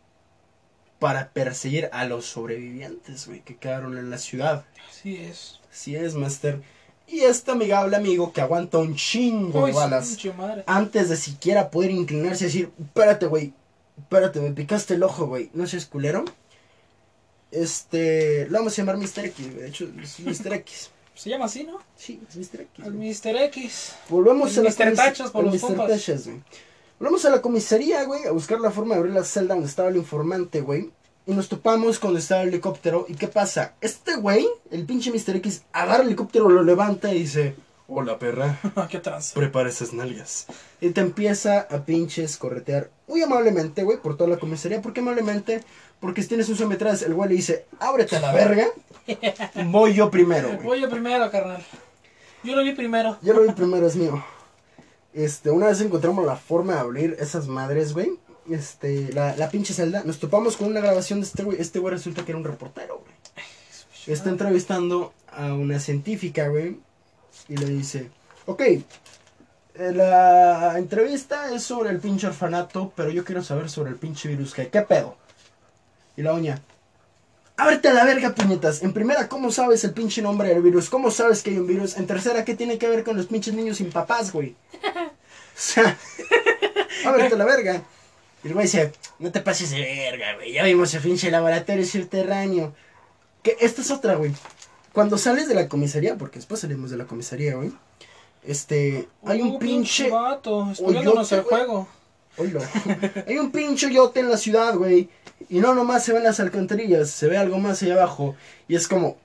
[0.98, 4.64] para perseguir a los sobrevivientes, güey, que quedaron en la ciudad.
[4.88, 5.60] Así es.
[5.70, 6.62] Así es, Master.
[7.08, 10.18] Y este amigable amigo que aguanta un chingo Uy, de balas
[10.66, 13.52] antes de siquiera poder inclinarse y decir, espérate, güey,
[13.96, 16.24] espérate, me picaste el ojo, güey, no seas culero.
[17.52, 19.26] Este, lo vamos a llamar Mr.
[19.26, 20.54] X, de hecho, es Mr.
[20.54, 20.90] X.
[21.14, 21.78] Se llama así, ¿no?
[21.96, 22.60] Sí, es Mr.
[22.60, 22.84] X.
[22.84, 22.92] El.
[22.92, 23.42] Mr.
[23.44, 23.94] X.
[24.10, 24.94] Volvemos el a Mr.
[24.94, 25.86] Tachas por el los Mr.
[25.86, 26.42] Tachas, güey.
[26.98, 29.88] Volvemos a la comisaría, güey, a buscar la forma de abrir la celda donde estaba
[29.88, 30.90] el informante, güey.
[31.28, 33.04] Y nos topamos cuando estaba el helicóptero.
[33.08, 33.74] ¿Y qué pasa?
[33.80, 35.36] Este güey, el pinche Mr.
[35.36, 37.56] X, agarra el helicóptero, lo levanta y dice:
[37.88, 38.60] Hola, perra.
[38.88, 39.32] ¿Qué trans?
[39.32, 40.46] Prepara esas nalgas.
[40.80, 44.80] Y te empieza a pinches corretear muy amablemente, güey, por toda la comisaría.
[44.80, 45.62] ¿Por qué amablemente?
[45.98, 48.66] Porque si tienes un zombie atrás, el güey le dice, ábrete a la verga.
[49.66, 50.62] Voy yo primero, güey.
[50.62, 51.64] Voy yo primero, carnal.
[52.44, 53.18] Yo lo vi primero.
[53.22, 54.24] Yo lo vi primero, es mío.
[55.12, 58.16] Este, una vez encontramos la forma de abrir esas madres, güey.
[58.50, 60.02] Este, la, pinche celda.
[60.04, 61.60] Nos topamos con una grabación de este güey.
[61.60, 63.14] Este güey resulta que era un reportero, güey.
[64.06, 66.78] Está entrevistando a una científica, güey.
[67.48, 68.10] Y le dice,
[68.46, 68.84] ok, eh,
[69.92, 74.54] la entrevista es sobre el pinche orfanato, pero yo quiero saber sobre el pinche virus.
[74.54, 75.16] ¿Qué, ¿Qué pedo?
[76.16, 76.62] Y la doña,
[77.56, 78.82] ábrete la verga, puñetas.
[78.82, 80.88] En primera, ¿cómo sabes el pinche nombre del virus?
[80.88, 81.96] ¿Cómo sabes que hay un virus?
[81.96, 84.54] En tercera, ¿qué tiene que ver con los pinches niños sin papás, güey?
[85.56, 85.96] O sea,
[87.06, 87.82] ábrete la verga.
[88.46, 90.52] El güey dice, no te pases de verga, güey.
[90.52, 92.74] Ya vimos el pinche laboratorio subterráneo.
[93.42, 94.32] Que esta es otra, güey.
[94.92, 97.72] Cuando sales de la comisaría, porque después salimos de la comisaría, güey.
[98.44, 100.08] Este, hay un Uh, pinche...
[100.08, 101.88] vato, spoileándonos el juego.
[103.26, 105.08] Hay un pinche yote en la ciudad, güey.
[105.48, 108.36] Y no nomás se ven las alcantarillas, se ve algo más allá abajo.
[108.68, 109.16] Y es como,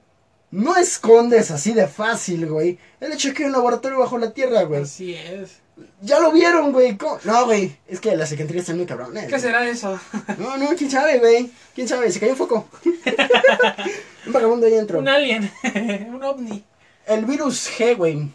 [0.50, 2.80] no escondes así de fácil, güey.
[3.02, 4.84] El hecho de que hay un laboratorio bajo la tierra, güey.
[4.84, 5.58] Así es.
[6.02, 6.98] Ya lo vieron, güey.
[7.24, 7.76] No, güey.
[7.88, 9.28] Es que las alcantarillas están muy cabrones.
[9.28, 10.00] ¿Qué será eso?
[10.38, 11.52] No, no, quién sabe, güey.
[11.76, 12.68] Quién sabe, se cayó un foco.
[14.26, 15.00] un vagabundo ahí dentro.
[15.00, 15.52] Un alien.
[16.14, 16.64] un ovni.
[17.06, 18.30] El virus G, güey.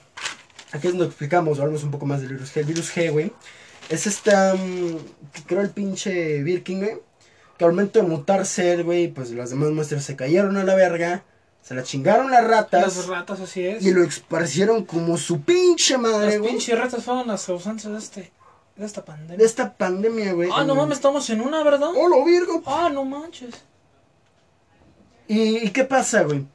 [0.73, 2.59] Aquí es donde explicamos, hablamos un poco más del virus G.
[2.59, 3.33] El virus G, güey.
[3.89, 4.55] Es esta.
[5.33, 6.99] que creó el pinche Birkin, güey.
[7.59, 10.75] Que al momento de mutarse él, güey, pues las demás muestras se cayeron a la
[10.75, 11.25] verga.
[11.66, 12.96] Se la chingaron las ratas.
[12.96, 13.85] Las ratas, así es.
[13.85, 16.50] Y lo esparcieron como su pinche madre, Las güey.
[16.52, 18.33] pinches ratas fueron las causantes de este,
[18.76, 19.37] de esta pandemia.
[19.37, 20.48] De esta pandemia, güey.
[20.55, 21.88] Ah, no mames, estamos en una, ¿verdad?
[21.92, 22.62] ¡Oh, lo virgo!
[22.66, 23.52] Ah, no manches.
[25.26, 26.46] ¿Y, y qué pasa, güey?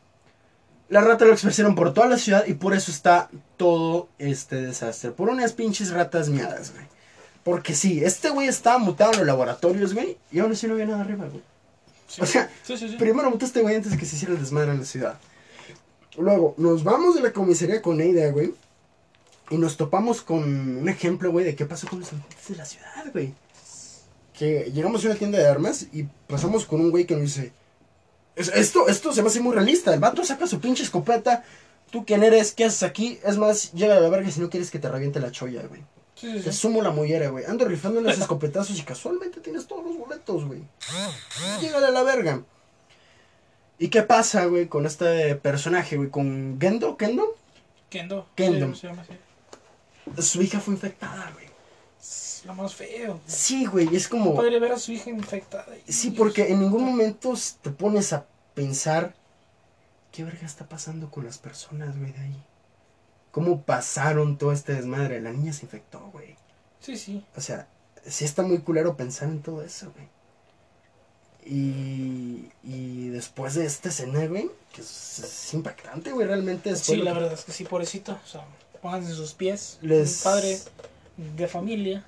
[0.88, 5.12] Las ratas lo esparcieron por toda la ciudad y por eso está todo este desastre.
[5.12, 6.86] Por unas pinches ratas miadas, güey.
[7.44, 10.18] Porque sí, este güey estaba mutado en los laboratorios, güey.
[10.32, 11.44] Y aún así no había nada arriba, güey.
[12.12, 12.22] Sí.
[12.22, 12.96] O sea, sí, sí, sí.
[12.98, 15.20] Primero mutó este güey antes de que se hiciera el desmadre en la ciudad.
[16.18, 18.54] Luego, nos vamos de la comisaría con Neida, güey.
[19.50, 20.44] Y nos topamos con
[20.78, 23.34] un ejemplo, güey, de qué pasó con los habitantes de la ciudad, güey.
[24.34, 27.54] Que llegamos a una tienda de armas y pasamos con un güey que nos dice...
[28.36, 29.94] "Es- Esto, esto se me hace muy realista.
[29.94, 31.44] El vato saca su pinche escopeta.
[31.92, 32.54] ¿Tú quién eres?
[32.54, 33.20] ¿Qué haces aquí?
[33.24, 35.82] Es más, llega a la verga si no quieres que te reviente la cholla, güey.
[36.22, 37.46] Sí, sí, sumo la mollera, güey.
[37.46, 40.62] Ando rifando los escopetazos y casualmente tienes todos los boletos, güey.
[41.60, 42.44] Llegale a la verga.
[43.80, 46.12] ¿Y qué pasa, güey, con este personaje, güey?
[46.12, 47.36] Con Gendo, Kendo.
[47.90, 48.28] Kendo.
[48.36, 48.76] Kendo.
[48.76, 50.22] Sí, se llama así.
[50.22, 51.48] Su hija fue infectada, güey.
[52.00, 53.20] Es lo más feo.
[53.26, 54.36] Sí, güey, es como...
[54.36, 55.66] Padre ver a su hija infectada.
[55.88, 59.16] Sí, porque en ningún momento te pones a pensar
[60.12, 62.44] qué verga está pasando con las personas, güey, de ahí.
[63.32, 65.22] ¿Cómo pasaron todo este desmadre?
[65.22, 66.36] La niña se infectó, güey.
[66.80, 67.24] Sí, sí.
[67.36, 67.68] O sea,
[68.06, 70.08] sí está muy culero pensar en todo eso, güey.
[71.44, 76.70] Y, y después de esta escena, güey, que es, es impactante, güey, realmente.
[76.70, 78.20] después Sí, la verdad es que sí, pobrecito.
[78.24, 78.46] O sea,
[78.82, 79.80] pónganse en sus pies.
[79.82, 80.60] Les- Un padre
[81.18, 82.06] de familia.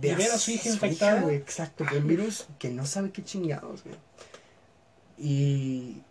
[0.00, 1.20] de ver a su hija infectada.
[1.22, 3.96] güey, exacto, virus que no sabe qué chingados, güey.
[5.18, 6.02] Y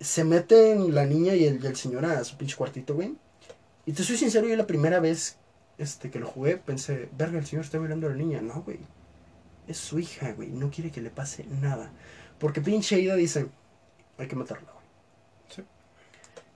[0.00, 3.14] se meten la niña y el, y el señor a su pinche cuartito, güey.
[3.86, 5.36] Y te soy sincero, yo la primera vez
[5.78, 8.40] este, que lo jugué pensé, verga, el señor está violando a la niña.
[8.40, 8.78] No, güey.
[9.66, 10.48] Es su hija, güey.
[10.48, 11.90] No quiere que le pase nada.
[12.38, 13.46] Porque pinche Ida dice,
[14.18, 14.84] hay que matarla, güey.
[15.48, 15.62] Sí.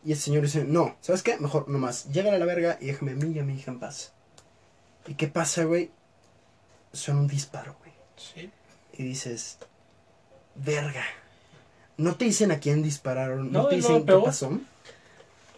[0.05, 1.39] Y el señor dice, no, ¿sabes qué?
[1.39, 3.81] Mejor nomás, llega a la verga y déjame a mí y a mi hija en
[3.81, 4.13] paz.
[5.07, 5.91] ¿Y qué pasa, güey?
[6.93, 7.93] Suena un disparo, güey.
[8.17, 8.51] Sí.
[8.93, 9.59] Y dices,
[10.55, 11.05] verga.
[11.97, 14.61] No te dicen a quién dispararon, no, No, te no, dicen qué pasó.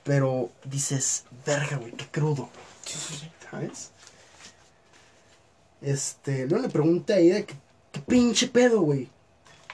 [0.04, 2.48] Pero dices, verga, güey, qué crudo.
[3.50, 3.90] ¿sabes?
[5.82, 7.54] Este, luego le pregunté a Ida, ¿qué,
[7.92, 9.08] qué pinche pedo, güey?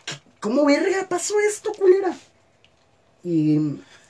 [0.04, 2.16] ¿Qué- ¿Cómo verga pasó esto, culera?
[3.24, 3.56] Y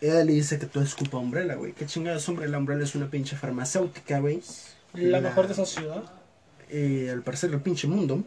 [0.00, 1.72] ella le dice que todo es culpa de Umbrella, güey.
[1.72, 2.58] ¿Qué chingada es Umbrella?
[2.58, 4.42] Umbrella es una pinche farmacéutica, güey.
[4.92, 6.04] La La- mejor de esa ciudad.
[6.68, 8.24] eh, al parecer del pinche mundo,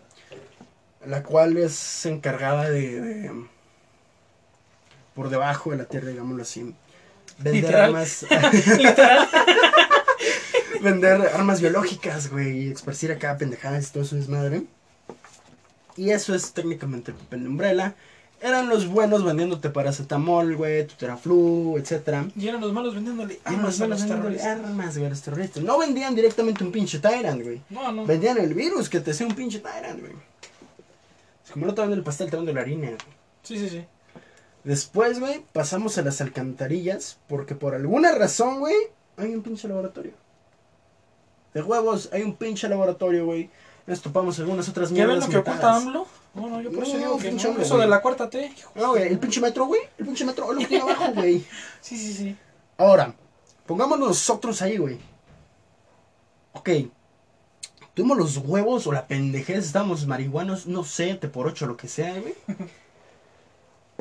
[1.06, 3.46] la cual es encargada de, de-
[5.14, 6.74] por debajo de la tierra, digámoslo así,
[7.40, 7.84] vender Literal.
[7.86, 8.26] armas,
[8.78, 9.28] Literal.
[10.82, 14.64] vender armas biológicas, güey, y esparcir acá pendejadas y todo eso es madre.
[15.98, 17.96] Y eso es técnicamente el papel de Umbrella.
[18.42, 22.26] Eran los buenos vendiéndote paracetamol, güey, tuteraflu, etcétera.
[22.38, 24.66] Y eran los malos vendiéndole armas a los vendiéndole terroristas.
[24.70, 25.64] armas, güey, a los terroristas.
[25.64, 27.62] No vendían directamente un pinche Tyrant, güey.
[27.70, 28.06] No, no.
[28.06, 30.14] Vendían el virus que te hacía un pinche Tyrant, güey.
[31.46, 32.88] Es como no te venden el pastel, te venden la harina.
[32.88, 32.98] güey.
[33.44, 33.84] Sí, sí, sí.
[34.64, 37.18] Después, güey, pasamos a las alcantarillas.
[37.28, 38.76] Porque por alguna razón, güey,
[39.18, 40.14] hay un pinche laboratorio.
[41.54, 43.50] De huevos, hay un pinche laboratorio, güey.
[43.88, 45.34] Nos topamos algunas otras ¿Ya ven mierdas.
[45.34, 45.76] lo que oculta.
[45.76, 46.08] AMLO?
[46.36, 47.60] Bueno, yo por No, eso digo que no.
[47.60, 48.54] Eso de la cuarta T.
[48.76, 49.82] No, güey, el pinche metro, güey.
[49.98, 51.44] El pinche metro, lo que tiene abajo, güey.
[51.82, 52.38] Sí, sí, sí.
[52.78, 53.16] Ahora,
[53.66, 55.00] pongámonos nosotros ahí, güey.
[56.54, 56.70] Ok.
[57.96, 61.88] Tuvimos los huevos o la pendejez, estábamos marihuanos, no sé, te por ocho, lo que
[61.88, 62.36] sea, güey.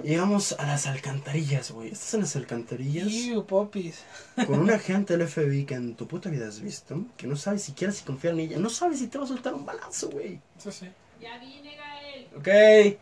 [0.03, 1.91] Llegamos a las alcantarillas, güey.
[1.91, 4.05] Estás en las alcantarillas Iu, popis.
[4.47, 7.63] con una agente del FBI que en tu puta vida has visto, que no sabes
[7.63, 10.41] siquiera si confiar en ella, no sabes si te va a soltar un balazo, güey.
[10.59, 10.89] Sí, sí.
[11.21, 12.29] Ya vine, Gael.
[12.37, 12.99] Ok.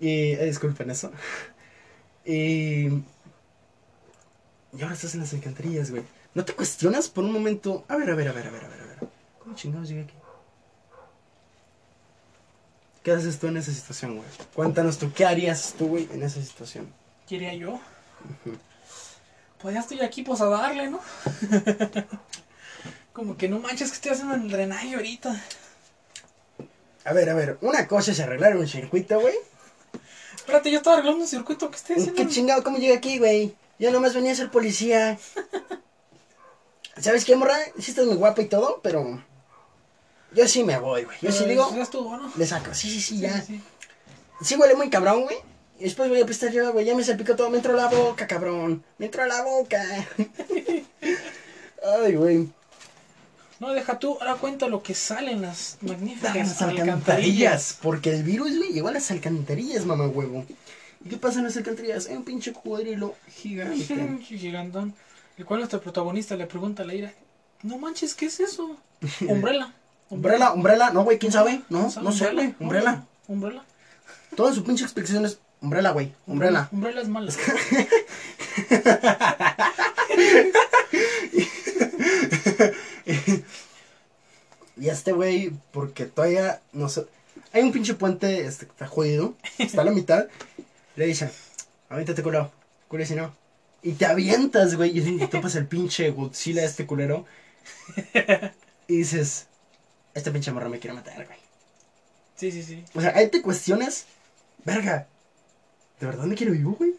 [0.00, 1.10] Y, eh, disculpen eso.
[2.24, 2.88] Y.
[4.76, 6.02] Y ahora estás en las alcantarillas, güey.
[6.34, 7.84] ¿No te cuestionas por un momento?
[7.88, 8.98] A ver, a ver, a ver, a ver, a ver, a ver.
[9.38, 10.14] ¿Cómo chingados llegué aquí?
[13.02, 14.28] ¿Qué haces tú en esa situación, güey?
[14.54, 16.92] Cuéntanos tú, ¿qué harías tú, güey, en esa situación?
[17.28, 17.80] ¿Quería yo?
[19.60, 21.00] Pues ya estoy aquí, pues a darle, ¿no?
[23.12, 25.44] Como que no manches que estoy haciendo el drenaje ahorita.
[27.04, 29.34] A ver, a ver, una cosa es arreglar un circuito, güey.
[30.36, 32.14] Espérate, yo estaba arreglando un circuito que estoy haciendo.
[32.14, 32.62] ¿Qué chingado?
[32.62, 33.54] ¿Cómo llegué aquí, güey?
[33.78, 35.18] Yo nomás venía a ser policía.
[37.00, 37.56] ¿Sabes qué, morra?
[37.78, 39.22] Sí estás muy guapa y todo, pero...
[40.32, 41.16] Yo sí me voy, güey.
[41.22, 41.72] Yo sí digo...
[41.74, 42.30] Ya estuvo, ¿no?
[42.36, 42.74] Le saco.
[42.74, 43.40] Sí, sí, sí, ya.
[43.40, 43.60] sí.
[44.42, 45.36] Sí huele muy cabrón, güey.
[45.78, 46.84] Y después voy a pistar yo, güey.
[46.84, 47.50] Ya me salpicó todo.
[47.50, 48.84] Me entró a la boca, cabrón.
[48.98, 49.82] Me entró a la boca.
[52.02, 52.48] Ay, güey.
[53.60, 56.80] No, deja tú, ahora cuenta lo que sale en las magníficas Las alcantarillas.
[56.82, 57.78] alcantarillas.
[57.82, 60.44] Porque el virus, güey, llegó a las alcantarillas, mamá huevo.
[61.04, 62.06] ¿Y qué pasa en las alcantarillas?
[62.06, 64.18] Hay un pinche cocodrilo gigante.
[64.22, 64.94] Gigantón.
[65.36, 67.12] El cual nuestro protagonista le pregunta a Leira,
[67.62, 68.76] no manches, ¿qué es eso?
[69.22, 69.74] Umbrella.
[70.10, 71.62] Umbrella, Umbrella, no, güey, ¿quién sabe?
[71.68, 72.54] No, no sé, güey.
[72.58, 73.04] Umbrella.
[73.26, 73.62] Umbrella.
[74.34, 76.14] Toda su pinche explicación es Umbrella, güey.
[76.26, 76.68] Umbrella.
[76.72, 77.32] Umbrella es mala.
[84.80, 87.04] Y este güey, porque todavía no sé.
[87.52, 90.28] Hay un pinche puente, este, que está jodido, está a la mitad.
[90.96, 91.30] Le dice,
[91.88, 92.52] aviéntate culo,
[92.86, 93.34] culo si no.
[93.82, 97.26] Y te avientas, güey, y te topas el pinche Godzilla este culero.
[98.90, 99.48] Y dices,
[100.14, 101.38] este pinche morro me quiere matar, güey.
[102.36, 102.84] Sí, sí, sí.
[102.94, 104.06] O sea, ahí te cuestionas,
[104.64, 105.06] verga,
[106.00, 106.94] ¿de verdad me quiere vivo, güey?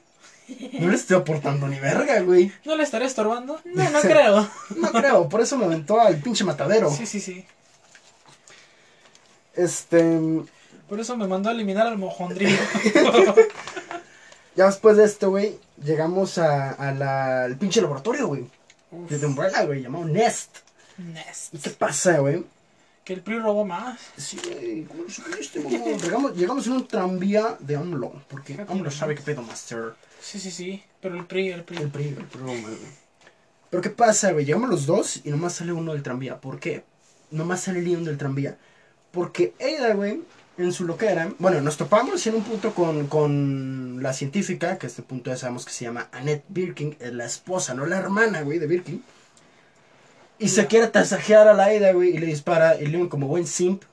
[0.80, 2.52] No le estoy aportando ni verga, güey.
[2.65, 3.62] ¿No le estaré estorbando?
[3.65, 4.50] No, no creo.
[4.76, 6.91] No creo, por eso me aventó al pinche matadero.
[6.91, 7.45] Sí, sí, sí.
[9.56, 10.19] Este,
[10.88, 12.58] Por eso me mandó a eliminar al mojondrillo.
[14.56, 18.48] ya después de esto, güey, llegamos a, a la, al pinche laboratorio, güey.
[18.91, 20.58] De Umbrella, güey, llamado Nest.
[20.98, 21.54] Nest.
[21.54, 22.43] ¿Y qué pasa, güey?
[23.10, 24.00] Que el PRI robó más.
[24.17, 25.78] Sí, güey, ¿cómo lo supiste, mamá?
[26.00, 29.95] Llegamos, llegamos en un tranvía de AMLO, porque AMLO sabe qué pedo, master.
[30.22, 30.84] Sí, sí, sí.
[31.02, 31.78] Pero el PRI, el PRI.
[31.78, 32.78] El PRI, el PRI, güey.
[33.72, 34.45] Pero ¿qué pasa, güey?
[34.45, 36.39] Llegamos los dos y nomás sale uno del tranvía.
[36.39, 36.84] ¿Por qué?
[37.32, 38.60] Nomás sale Leon del tranvía.
[39.10, 40.22] Porque Ada, güey,
[40.60, 41.34] en su loquera...
[41.39, 45.38] Bueno, nos topamos en un punto con, con la científica, que a este punto ya
[45.38, 49.04] sabemos que se llama Annette Birkin, es la esposa, no la hermana, güey, de Birkin.
[50.39, 52.80] Y se quiere tasajear a la Ada, güey, y le dispara.
[52.80, 53.84] Y Leon, como buen simp,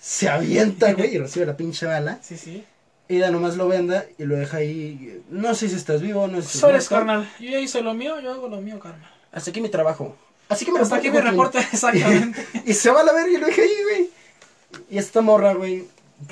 [0.00, 2.18] se avienta, güey, y recibe la pinche bala.
[2.22, 2.64] Sí, sí.
[3.10, 5.22] Ada nomás lo venda y lo deja ahí.
[5.30, 6.88] No sé si estás vivo, no sé si muerto.
[6.88, 7.28] carnal.
[7.40, 9.10] Yo ya hice lo mío, yo hago lo mío, carnal.
[9.32, 10.14] Hasta aquí mi trabajo.
[10.48, 12.46] Así que me Hasta aquí mi reporte, exactamente.
[12.66, 14.10] Y se va a la verga y lo dejé ahí, güey.
[14.90, 15.86] Y esta morra, güey,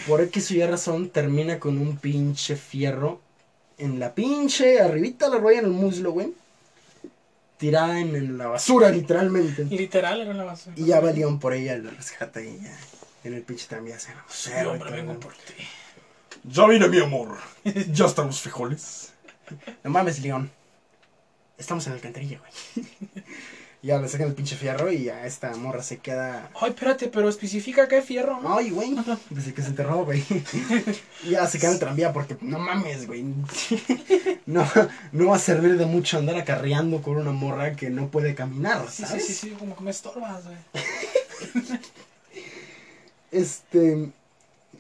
[0.07, 3.21] por X o Y razón, termina con un pinche fierro
[3.79, 6.33] en la pinche, arribita la rueda en el muslo, güey.
[7.57, 9.65] Tirada en, en la basura, literalmente.
[9.65, 10.75] Literal, era una basura.
[10.77, 12.77] Y ya va León por ella, la rescata y ya.
[13.25, 14.13] En el pinche tranvía se.
[14.29, 15.55] Sí, hombre, vengo por ti.
[16.45, 17.39] Ya vine, mi amor.
[17.91, 19.13] Ya están los frijoles.
[19.83, 20.51] No mames, León.
[21.59, 22.87] Estamos en la alcantarilla, güey.
[23.87, 26.51] Ya le sacan el pinche fierro y ya esta morra se queda.
[26.61, 28.57] Ay, espérate, pero especifica qué fierro, ¿no?
[28.59, 28.95] Ay, güey.
[29.31, 30.23] Desde que se enterró, güey.
[31.25, 33.25] Y ya se queda en el tranvía porque no mames, güey.
[34.47, 34.65] No,
[35.11, 38.87] no va a servir de mucho andar acarreando con una morra que no puede caminar,
[38.89, 39.27] Sí, ¿sabes?
[39.27, 40.57] sí, sí, sí, como que me estorbas, güey.
[43.33, 44.11] Este.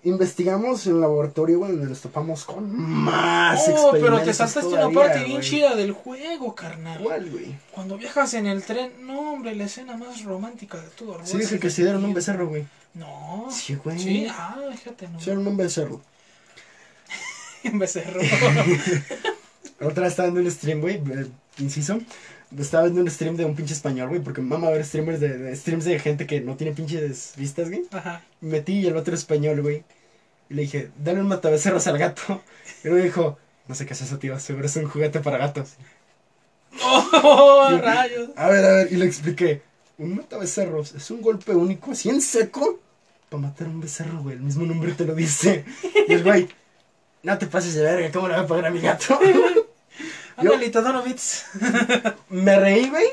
[0.06, 4.82] Investigamos en el laboratorio, güey, donde nos topamos con más Oh, pero te saltaste una
[4.82, 7.02] todavía, parte bien chida del juego, carnal.
[7.02, 7.56] ¿Cuál, güey?
[7.72, 11.18] Cuando viajas en el tren, no, hombre, la escena más romántica de todo.
[11.24, 12.64] Sí, dije que se dieron un becerro, güey.
[12.94, 13.48] No.
[13.50, 13.98] Sí, güey.
[13.98, 15.18] Sí, ah, fíjate, no.
[15.18, 16.00] Se dieron un becerro.
[17.64, 18.20] Un becerro.
[19.80, 21.26] Otra vez estaba viendo un stream, güey, eh,
[21.58, 21.98] inciso.
[22.56, 25.56] Estaba viendo un stream de un pinche español, güey, porque mama ver streamers de, de-
[25.56, 27.82] streams de gente que no tiene pinches vistas, güey.
[27.90, 28.22] Ajá.
[28.40, 29.82] Me metí y el otro español, güey.
[30.48, 32.42] Y le dije, dale un matabecerros al gato.
[32.84, 35.74] Y luego dijo, no sé qué es eso, tío, seguro es un juguete para gatos.
[36.82, 38.30] Oh, rayos.
[38.36, 39.62] A ver, a ver, y le expliqué.
[39.98, 42.80] Un matabecerros es un golpe único, así en seco,
[43.30, 44.36] para matar a un becerro, güey.
[44.36, 45.64] El mismo nombre te lo dice.
[46.06, 46.48] Y el güey,
[47.22, 49.18] no te pases de verga, ¿cómo le voy a pagar a mi gato?
[50.42, 51.46] Yo- Ándale, te dono bits.
[52.28, 53.06] Me reí, güey.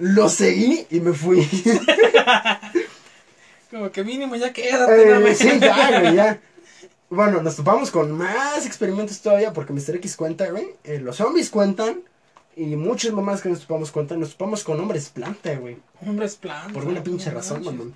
[0.00, 1.48] Lo seguí y me fui.
[3.70, 5.34] Como que mínimo ya quédate, Eh, dame.
[5.34, 6.38] sí, ya, güey, ya.
[7.14, 9.96] Bueno, nos topamos con más experimentos todavía porque Mr.
[9.96, 10.68] X cuenta, güey.
[10.82, 12.00] eh, los zombies cuentan.
[12.56, 14.18] Y muchas mamás que nos topamos cuentan.
[14.18, 15.76] Nos topamos con hombres planta, güey.
[16.06, 16.72] Hombres plan.
[16.72, 17.94] Por una pinche razón, mamón.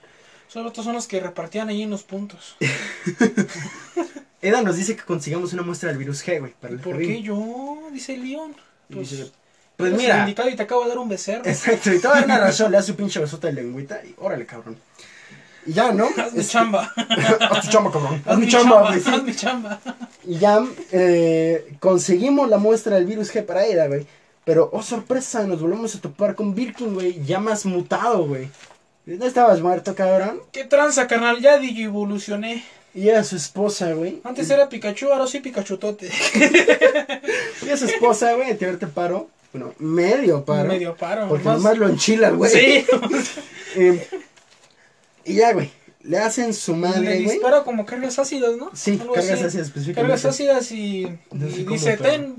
[0.49, 2.57] Solo estos son los que repartían ahí en los puntos.
[4.43, 6.53] Eda nos dice que consigamos una muestra del virus G, güey.
[6.61, 7.09] Para el ¿Por jardín.
[7.09, 7.89] qué yo?
[7.93, 8.55] Dice León.
[8.93, 9.31] Pues, dice,
[9.79, 10.21] pues mira.
[10.21, 11.45] indicado y te acabo de dar un becerro.
[11.47, 14.05] Exacto, y te va a dar una razón, le das su pinche besota de lengüita
[14.05, 14.77] y órale, cabrón.
[15.67, 16.09] Y ya, ¿no?
[16.17, 16.93] Haz mi chamba.
[17.51, 18.23] Haz tu chamba, cabrón.
[18.25, 19.03] Haz mi chamba, güey.
[19.05, 19.81] Haz mi chamba.
[20.25, 24.07] Y ya eh, conseguimos la muestra del virus G para Eda, güey.
[24.45, 28.49] Pero, oh sorpresa, nos volvemos a topar con Birkin, güey, ya más mutado, güey.
[29.05, 30.41] No estabas muerto, cabrón.
[30.53, 31.41] ¿Qué tranza, carnal?
[31.41, 32.65] Ya evolucioné.
[32.95, 34.21] Y era su esposa, güey.
[34.25, 36.11] Antes era Pikachu, ahora soy Pikachutote.
[37.67, 39.29] Y a su esposa, güey, te te paro.
[39.53, 40.69] Bueno, medio paro.
[40.69, 41.29] Medio paro.
[41.29, 42.51] Porque más- nomás lo enchilan, güey.
[42.51, 42.87] Sí.
[43.79, 44.09] Eh,
[45.27, 45.71] y ya, güey.
[46.03, 47.35] Le hacen su Le madre, güey.
[47.35, 48.71] dispara como cargas ácidas, ¿no?
[48.75, 49.45] Sí, Algo cargas así.
[49.47, 50.13] ácidas específicamente.
[50.13, 51.03] Cargas ácidas y,
[51.33, 52.37] y dice, ten,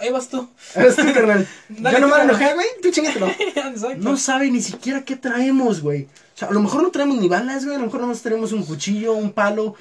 [0.00, 0.48] ahí vas tú.
[0.76, 1.46] Eres tú, carnal.
[1.68, 2.66] Yo no me enojé, güey.
[2.82, 3.28] Tú chingatelo.
[3.98, 6.04] No sabe ni siquiera qué traemos, güey.
[6.04, 7.76] O sea, a lo mejor no traemos ni balas, güey.
[7.76, 9.74] A lo mejor nomás traemos un cuchillo, un palo.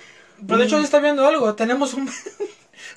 [0.45, 1.54] Pero de hecho ya está viendo algo.
[1.54, 2.10] Tenemos un,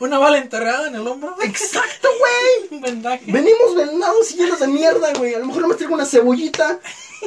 [0.01, 1.37] Una bala enterrada en el hombro.
[1.43, 2.69] Exacto, güey.
[2.79, 3.25] Un vendaje.
[3.31, 5.35] Venimos vendados y llenos de mierda, güey.
[5.35, 6.79] A lo mejor me traigo una cebollita.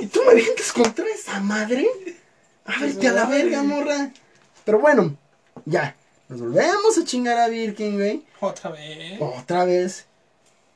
[0.01, 1.87] Y tú me vienes contra esa madre.
[2.65, 4.11] A verte a la verga, morra.
[4.65, 5.15] Pero bueno,
[5.65, 5.95] ya.
[6.27, 8.23] Nos volvemos a chingar a Birkin, güey.
[8.39, 9.21] Otra vez.
[9.21, 10.05] Otra vez.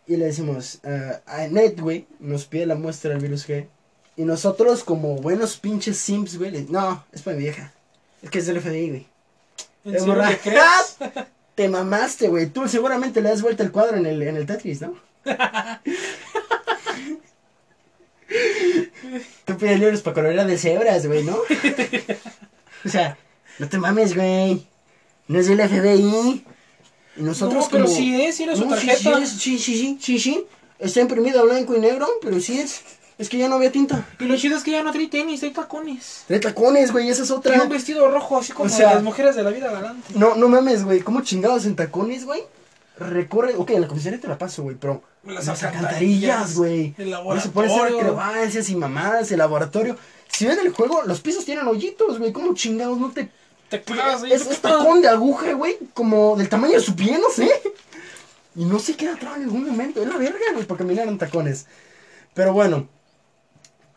[0.08, 3.68] Y le decimos, eh, a Annette, güey, nos pide la muestra del virus G.
[4.16, 7.74] Y nosotros, como buenos pinches simps, güey, no, es para mi vieja.
[8.22, 9.08] Es que es del FBI, güey.
[9.86, 10.30] ¿En Eh, serio morra.
[10.30, 10.98] le crees?
[11.60, 12.48] Te mamaste, güey.
[12.48, 14.96] Tú seguramente le das vuelta el cuadro en el, en el Tetris, ¿no?
[19.44, 21.36] Tú pides libros para colorear de cebras, güey, ¿no?
[22.86, 23.18] o sea,
[23.58, 24.66] no te mames, güey.
[25.28, 26.46] No es del FBI.
[27.18, 27.98] Y nosotros No, pero como...
[27.98, 29.18] sí es, sí era su No, sí, tarjeta.
[29.18, 30.46] Sí, es, sí, sí, sí, sí, sí.
[30.80, 32.84] Está imprimido a blanco y negro, pero sí es.
[33.20, 34.08] Es que ya no había tinta.
[34.20, 36.24] Y lo chido es que ya no trae tenis, trae tacones.
[36.28, 37.62] Trae tacones, güey, esa es Y otra.
[37.62, 40.14] un vestido rojo, así como O sea- las mujeres de la vida galante.
[40.16, 41.02] No, no mames, güey.
[41.02, 42.42] ¿Cómo chingados en tacones, güey?
[42.98, 43.56] Recorre.
[43.56, 45.04] Ok, en la comisaría te la paso, güey, pero.
[45.26, 46.96] Las Las alcantarillas, güey.
[46.98, 48.00] el No se puede hacer laboratorio.
[48.00, 49.98] acrobacias y mamadas, el laboratorio.
[50.30, 52.32] Si ven el juego, los pisos tienen hoyitos, güey.
[52.32, 53.30] ¿Cómo chingados no te.
[53.70, 54.24] Te clavas.
[54.24, 55.78] Es, es tacón de aguja, güey.
[55.94, 57.50] Como del tamaño de su pie, no sé.
[58.56, 60.02] Y no se queda atrás en ningún momento.
[60.02, 61.68] Es la verga, güey, para caminar en tacones.
[62.34, 62.88] Pero bueno.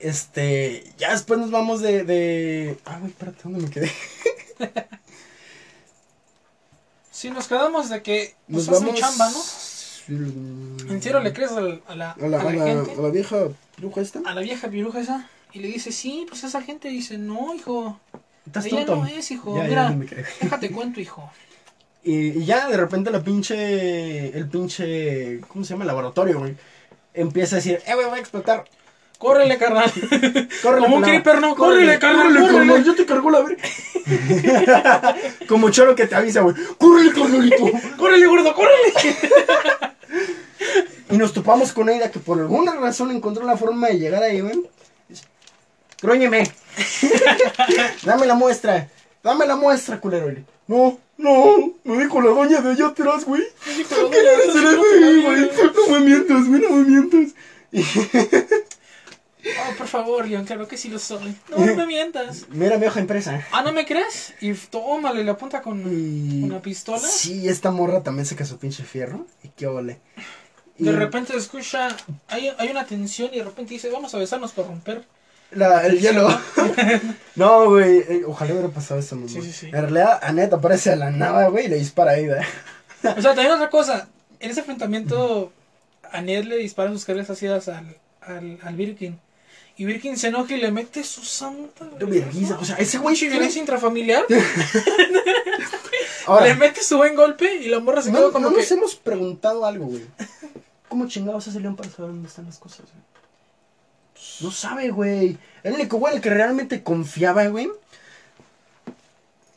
[0.02, 0.84] Este.
[0.98, 2.04] Ya después nos vamos de.
[2.04, 2.78] de...
[2.84, 3.90] Ah, güey, espérate, ¿dónde me quedé?
[7.10, 9.00] Sí, nos quedamos de que Nos hacen vamos.
[9.00, 10.92] chamba, ¿no?
[10.92, 12.92] ¿En serio le crees al- a, la, A la, a la a la- gente?
[12.92, 13.36] a la vieja
[13.78, 14.20] bruja esta.
[14.24, 15.28] A la vieja piruja esa.
[15.52, 18.00] Y le dice, sí, pues esa gente dice, no, hijo.
[18.46, 18.96] Estás Ella tonto.
[18.96, 19.56] no es, hijo.
[19.56, 21.30] Ya, Mira, ya déjate cuento, hijo.
[22.02, 24.36] Y, y ya de repente la pinche.
[24.36, 25.40] El pinche.
[25.48, 25.84] ¿Cómo se llama?
[25.84, 26.56] El laboratorio, güey.
[27.14, 28.64] Empieza a decir, eh, güey, voy a explotar.
[29.22, 29.88] Córrele, carnal.
[30.62, 31.54] Córrele, Como un creeper, ¿no?
[31.54, 32.82] Córrele, carnal, córrele.
[32.82, 33.62] Yo te cargo la verga.
[35.48, 36.56] Como choro que te avisa, güey.
[36.76, 37.70] Córrele, carnalito.
[37.96, 38.92] Córrele, gordo, córrele.
[41.08, 44.40] Y nos topamos con Aida que por alguna razón encontró la forma de llegar ahí,
[44.40, 44.60] güey.
[45.08, 45.22] Dice,
[46.02, 46.42] Gróñeme.
[48.02, 48.88] Dame la muestra.
[49.22, 50.34] Dame la muestra, culero.
[50.66, 51.74] No, no.
[51.84, 53.44] Me dijo la doña de allá atrás, güey.
[53.76, 55.48] Dijo, ¿Qué le hacer güey?
[55.76, 57.34] No me mientas, güey, no me mientas.
[59.44, 61.36] Oh, por favor, Leon, claro que sí lo soy.
[61.50, 62.46] No, no me mientas.
[62.50, 63.44] mira mi hoja impresa.
[63.52, 64.34] Ah, ¿no me crees?
[64.40, 66.44] Y tómale, le apunta con Y...
[66.44, 67.00] una pistola.
[67.00, 69.26] Sí, esta morra también saca su pinche fierro.
[69.42, 69.98] Y qué ole.
[70.78, 71.88] Y De repente escucha,
[72.28, 75.04] hay, hay una tensión y de repente dice, vamos a besarnos para romper.
[75.50, 76.28] La, el hielo.
[77.36, 77.98] no, güey.
[77.98, 79.28] eh, Ojalá hubiera pasado eso, mamá.
[79.28, 79.66] Sí, sí, sí.
[79.66, 82.42] En realidad, Annette aparece a la nada, güey, y le dispara a Aida.
[83.02, 84.08] O sea, también otra cosa.
[84.40, 85.52] En ese enfrentamiento,
[86.10, 89.18] Annette le dispara sus cargas ácidas al, al, al Birkin.
[89.82, 91.84] Y Birkin se enoja y le mete su santa.
[91.98, 94.24] Vergüenza, o sea, ese güey violencia intrafamiliar.
[96.26, 98.60] Ahora, le mete su buen golpe y la morra se no, quedó como no que.
[98.60, 100.06] nos hemos preguntado algo, güey.
[100.88, 103.02] ¿Cómo chingados hace León para saber dónde están las cosas, güey?
[104.42, 105.36] No sabe, güey.
[105.64, 107.68] El único güey al que realmente confiaba, güey.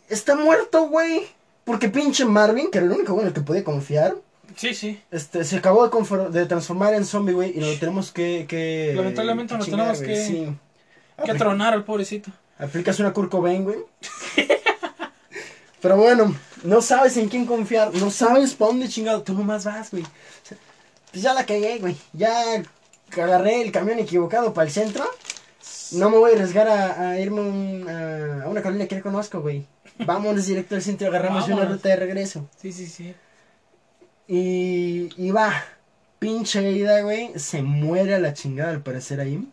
[0.10, 1.28] Está muerto, güey.
[1.66, 4.16] Porque pinche Marvin, que era el único güey en el que podía confiar,
[4.56, 5.02] Sí, sí.
[5.12, 8.46] este, se acabó de, de transformar en zombie, güey, y nos lo tenemos que...
[8.48, 10.56] que Lamentablemente nos tenemos que- Sí.
[11.26, 12.32] Que tronar al pobrecito.
[12.60, 13.78] Aplicas una Kurt Cobain, güey.
[15.82, 19.92] Pero bueno, no sabes en quién confiar, no sabes para dónde chingado, tú nomás vas,
[19.92, 20.04] güey.
[20.04, 20.08] O
[20.44, 20.58] sea,
[21.12, 21.96] Pues ya la cagué, güey.
[22.14, 22.64] Ya
[23.16, 25.06] agarré el camión equivocado para el centro.
[25.92, 28.96] No me voy a arriesgar a, a irme a, un- a- a una colina que
[28.96, 29.66] no conozco, güey.
[30.00, 32.50] Vámonos directo al centro y agarramos una ruta de regreso.
[32.62, 33.14] Sí, sí, sí.
[34.28, 35.64] Y, y va,
[36.20, 37.38] pinche ida, güey.
[37.38, 39.44] Se muere a la chingada al parecer ahí.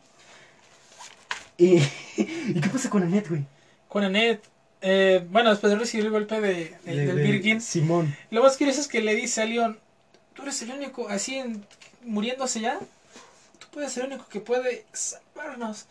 [1.58, 1.76] Y,
[2.16, 3.44] ¿y qué pasa con Annette, güey?
[3.88, 4.42] Con Annette.
[4.80, 7.60] Eh, bueno, después de recibir el golpe de, de- De- del de Birkin.
[7.60, 8.16] Simón.
[8.30, 9.78] Lo más curioso es que le dice a Leon,
[10.34, 11.64] tú eres el único, así en-
[12.04, 12.80] muriéndose ya,
[13.60, 15.86] tú puedes ser el único que puede salvarnos.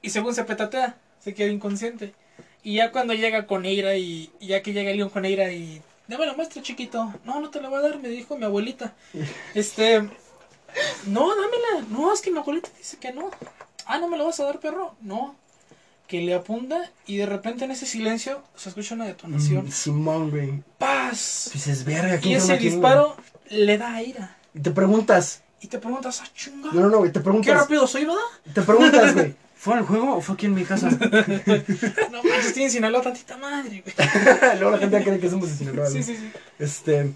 [0.00, 2.14] Y según se petatea, se queda inconsciente.
[2.62, 5.82] Y ya cuando llega con Eira y, y ya que llega Leon con Eira y...
[6.08, 7.12] Dame la muestra, chiquito.
[7.24, 8.94] No, no te la voy a dar, me dijo mi abuelita.
[9.54, 10.08] Este...
[11.06, 11.86] No, dámela.
[11.90, 13.30] No, es que mi abuelita dice que no.
[13.86, 14.94] Ah, ¿no me la vas a dar, perro?
[15.02, 15.36] No.
[16.06, 19.66] Que le apunta y de repente en ese silencio se escucha una detonación.
[19.66, 20.62] Mm, Simón, güey.
[20.78, 21.50] ¡Paz!
[21.84, 23.16] Verga, Y ¿quién ese aquí, disparo
[23.50, 24.36] le da ira.
[24.54, 25.42] Y te preguntas.
[25.60, 26.70] Y te preguntas, ah, chinga.
[26.72, 27.12] No, no, no, güey.
[27.12, 27.54] Te ¿Qué preguntas.
[27.56, 28.20] rápido soy, verdad?
[28.52, 29.34] Te preguntas, güey.
[29.62, 30.88] ¿Fue en el juego o fue aquí en mi casa?
[32.10, 33.94] No manches, estoy en Sinaloa, tantita madre, güey.
[34.58, 35.86] Luego la gente cree que somos de Sinaloa.
[35.86, 36.02] Sí, güey.
[36.02, 36.32] sí, sí.
[36.58, 37.12] Este.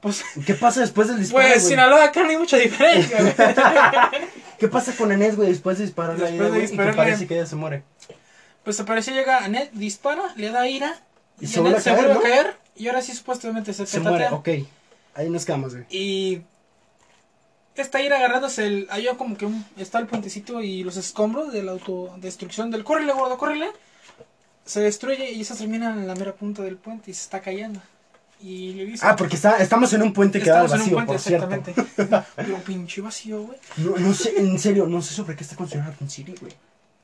[0.00, 1.44] Pues, ¿Qué pasa después del disparo?
[1.44, 1.70] pues güey?
[1.70, 3.34] Sinaloa acá no hay mucha diferencia, güey.
[4.60, 6.96] ¿Qué pasa con Enes, güey, después de dispararle a Después ella, de güey, y que
[6.96, 7.82] parece que ella se muere?
[8.62, 11.02] Pues aparece, llega Annette, dispara, le da ira.
[11.40, 12.56] Y Y, se vuelve a se caer, a.
[12.76, 14.48] Y ahora sí supuestamente se, Se muere, ok.
[15.14, 15.84] Ahí nos quedamos, güey.
[15.90, 16.42] Y
[17.74, 18.86] está ir agarrándose el.
[18.90, 22.84] Allá como que un- está el puentecito y los escombros de la autodestrucción del.
[22.84, 23.68] ¡Córrele, gordo, córrele!
[24.64, 27.80] Se destruye y se termina en la mera punta del puente y se está cayendo.
[28.40, 29.06] Y le dice.
[29.06, 31.48] Ah, porque está, estamos en un puente que da al Estamos en un vacío, puente,
[31.48, 31.70] por cierto.
[31.70, 32.26] exactamente.
[32.36, 33.58] Pero pinche vacío, güey.
[33.78, 36.52] No, no sé, en serio, no sé sobre qué está construyendo Raccoon City, güey.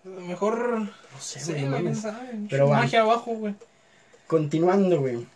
[0.04, 0.80] A lo mejor.
[0.80, 0.90] No
[1.20, 2.02] sé, Sí, güey, no.
[2.48, 3.54] Pero magia abajo, güey.
[4.26, 5.26] Continuando, güey.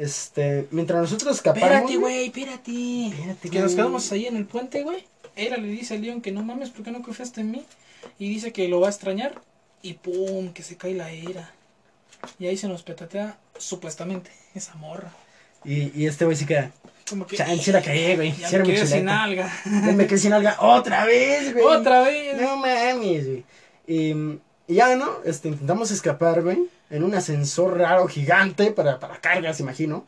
[0.00, 1.68] Este, mientras nosotros escapamos.
[1.68, 3.08] Espérate, güey, espérate.
[3.08, 5.04] Espérate, Que nos quedamos ahí en el puente, güey.
[5.36, 7.66] Era le dice a Leon que no mames, ¿por qué no confiaste en mí?
[8.18, 9.42] Y dice que lo va a extrañar.
[9.82, 11.52] Y pum, que se cae la era.
[12.38, 15.12] Y ahí se nos petatea, supuestamente, esa morra.
[15.66, 16.70] Y, y este güey sí queda.
[17.06, 17.36] Como que.
[17.36, 18.34] Chan, sí la cagué, güey.
[18.38, 19.52] Ya Sí me quedé sin alga.
[19.66, 21.62] Ya me quedé sin alga otra vez, güey.
[21.62, 22.40] Otra vez.
[22.40, 23.44] No mames, güey.
[23.86, 24.14] Y,
[24.66, 25.18] y ya, ¿no?
[25.26, 26.70] Este, intentamos escapar, güey.
[26.90, 30.06] En un ascensor raro, gigante, para, para cargas, imagino.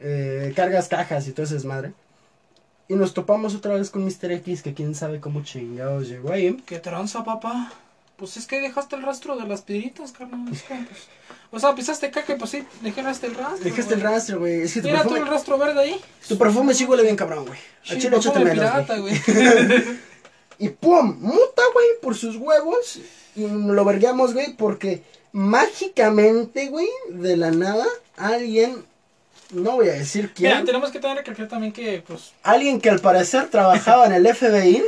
[0.00, 1.92] Eh, cargas, cajas y todo ese desmadre.
[2.88, 4.32] Y nos topamos otra vez con Mr.
[4.32, 6.56] X, que quién sabe cómo chingados llegó ahí.
[6.64, 7.70] ¿Qué tranza, papá?
[8.16, 10.48] Pues es que dejaste el rastro de las piedritas, carnal.
[10.48, 10.64] Pues,
[11.50, 13.64] o sea, pisaste caca y pues sí, dejaste el rastro.
[13.64, 14.62] Dejaste el rastro, güey.
[14.62, 16.00] Es que Mira tú el perfume, rastro verde ahí.
[16.26, 17.58] tu perfume sí huele bien cabrón, güey.
[17.84, 19.14] Sí, chile, échate perfume menos, pirata, güey.
[20.60, 22.98] Y pum, muta, güey, por sus huevos.
[23.36, 25.04] Y lo vergamos, güey, porque
[25.38, 27.86] mágicamente, güey, de la nada,
[28.16, 28.84] alguien,
[29.52, 32.90] no voy a decir quién, Mira, tenemos que tener que también que, pues, alguien que
[32.90, 34.82] al parecer trabajaba en el FBI,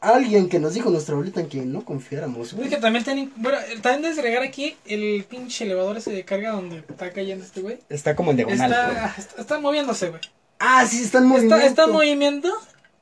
[0.00, 2.68] alguien que nos dijo nuestra abuelita en que no confiáramos, Es güey.
[2.68, 6.78] que también tienen, bueno, también debes agregar aquí el pinche elevador ese de carga donde
[6.78, 7.78] está cayendo este güey.
[7.88, 10.20] Está como en Está, está, está moviéndose, güey.
[10.58, 11.54] Ah, sí, está en movimiento.
[11.54, 12.52] Está, está en movimiento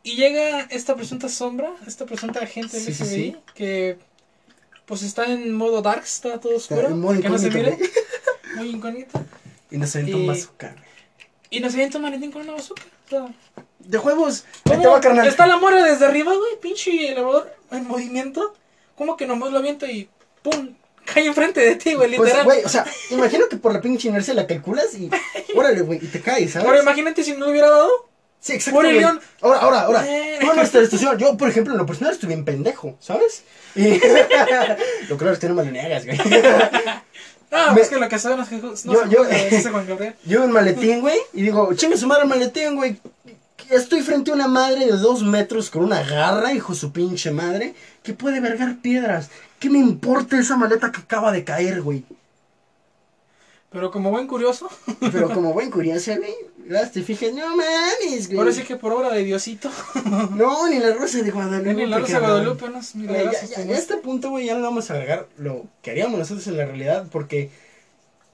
[0.02, 3.36] y llega esta presunta sombra, esta presunta agente del Sí, sí, FBI sí.
[3.54, 3.98] que
[4.86, 7.76] pues está en modo dark, está todo Está oscuro, en modo que no se mire,
[8.56, 9.20] muy incógnito.
[9.70, 10.84] Y nos aventó un bazooka, güey.
[11.50, 12.82] Y nos avienta un maletín con una bazooka.
[13.78, 14.44] De huevos.
[14.64, 15.26] Ahí ¿cómo te va, carnal.
[15.28, 18.54] Está la morra desde arriba, güey, pinche elevador en movimiento.
[18.96, 20.08] ¿Cómo que nomás lo avienta y
[20.42, 20.74] pum?
[21.04, 22.44] Cae enfrente de ti, güey, Pues, literal.
[22.44, 25.08] güey, o sea, imagino que por la pinche inercia la calculas y
[25.56, 26.66] órale, güey, y te caes, ¿sabes?
[26.66, 28.05] Ahora imagínate si no lo hubiera dado.
[28.46, 28.92] Sí, güey.
[29.00, 29.20] león.
[29.40, 30.06] Ahora, ahora, ahora.
[30.40, 31.18] Toda nuestra estación.
[31.18, 33.42] Yo, por ejemplo, en lo personal estuve bien pendejo, ¿sabes?
[33.74, 33.98] Y...
[35.08, 36.18] lo claro es que no me lo niegas, güey.
[37.52, 39.98] Ah, Me- es que lo que saben es que no Yo- se yo-.
[40.24, 42.98] Yo en maletín, güey, y digo, chingue su madre el maletín, güey.
[43.70, 47.74] Estoy frente a una madre de dos metros con una garra, hijo su pinche madre,
[48.02, 49.30] que puede vergar piedras.
[49.60, 52.04] ¿Qué me importa esa maleta que acaba de caer, güey?
[53.70, 54.68] Pero como buen curioso,
[55.12, 56.34] Pero como buen curioso, güey,
[56.92, 58.38] te fijas, no mames, güey.
[58.38, 59.70] ahora sí que por obra de Diosito,
[60.34, 61.82] No, ni la rosa de Guadalupe.
[61.82, 62.26] en la Rosa de.
[62.26, 65.28] Guadalupe nos Oye, mira, ya, ya- ya este punto, güey, ya no vamos a agregar
[65.38, 67.50] lo que haríamos nosotros en la realidad, porque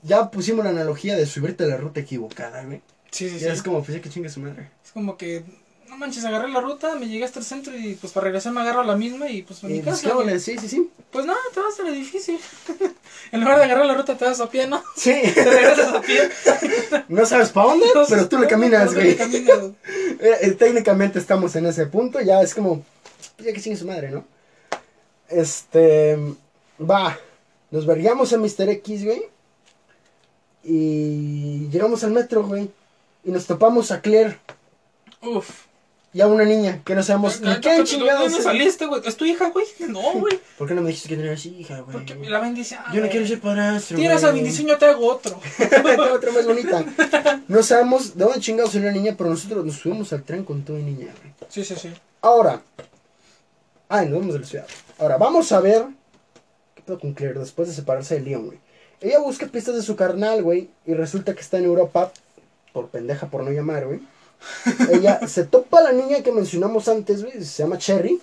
[0.02, 2.80] ya pusimos la analogía de subirte a la ruta equivocada, güey.
[3.10, 3.46] Sí, sí, Y sí.
[3.46, 4.70] es como, pues ya que chingue su madre.
[4.84, 5.44] Es como que,
[5.92, 8.62] no manches, agarré la ruta, me llegué hasta el centro y pues para regresar me
[8.62, 10.38] agarro a la misma y pues a mi pues, casa.
[10.38, 10.90] sí, sí, sí.
[11.10, 12.38] Pues no, te vas al edificio.
[13.32, 14.82] en lugar de agarrar la ruta te vas a pie, ¿no?
[14.96, 16.30] Sí, Te regresas a pie.
[17.08, 19.10] no sabes para dónde, pero tú le caminas, güey.
[19.10, 22.82] Eh, eh, técnicamente estamos en ese punto, ya es como,
[23.36, 24.24] pues ya que chingue su madre, ¿no?
[25.28, 26.16] Este,
[26.80, 27.18] va,
[27.70, 28.70] nos verguiamos a Mr.
[28.70, 29.24] X, güey.
[30.64, 32.70] Y llegamos al metro, güey.
[33.24, 34.38] Y nos topamos a Claire
[35.20, 35.71] Uf.
[36.14, 38.32] Y a una niña que no sabemos ni qué ¿Dónde chingados.
[38.32, 38.44] es.
[38.44, 39.00] saliste, güey?
[39.04, 39.64] ¿Es tu hija, güey?
[39.88, 40.38] No, güey.
[40.58, 41.92] ¿Por qué no me dijiste que tenías hija, güey?
[41.92, 42.80] Porque la bendición.
[42.92, 43.96] Yo no quiero ser padrastro.
[43.96, 44.42] Tira esa güey.
[44.42, 45.40] bendición, yo te hago otro.
[46.14, 46.84] Otra más bonita.
[47.48, 50.62] No sabemos de dónde chingados salió la niña, pero nosotros nos subimos al tren con
[50.62, 51.34] toda niña, güey.
[51.48, 51.90] Sí, sí, sí.
[52.20, 52.60] Ahora.
[53.88, 54.66] Ay, nos vamos de la ciudad.
[54.98, 55.84] Ahora, vamos a ver.
[56.74, 58.58] ¿Qué pedo con Claire después de separarse de Leon, güey?
[59.00, 60.70] Ella busca pistas de su carnal, güey.
[60.86, 62.12] Y resulta que está en Europa.
[62.72, 64.00] Por pendeja, por no llamar, güey.
[64.90, 67.42] Ella se topa a la niña que mencionamos antes, güey.
[67.44, 68.20] Se llama Cherry.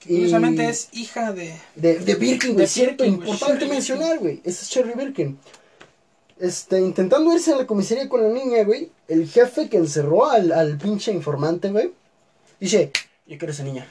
[0.00, 1.58] Que curiosamente Y- es hija de.
[1.74, 2.64] De, de Birkin, güey.
[2.64, 4.40] De Cierto, importante mencionar, güey.
[4.44, 5.38] Esa es Cherry Birkin.
[6.38, 8.90] Este, intentando irse a la comisaría con la niña, güey.
[9.08, 11.92] El jefe que encerró al, al pinche informante, güey.
[12.60, 12.92] Dice,
[13.26, 13.86] yo quiero esa niña.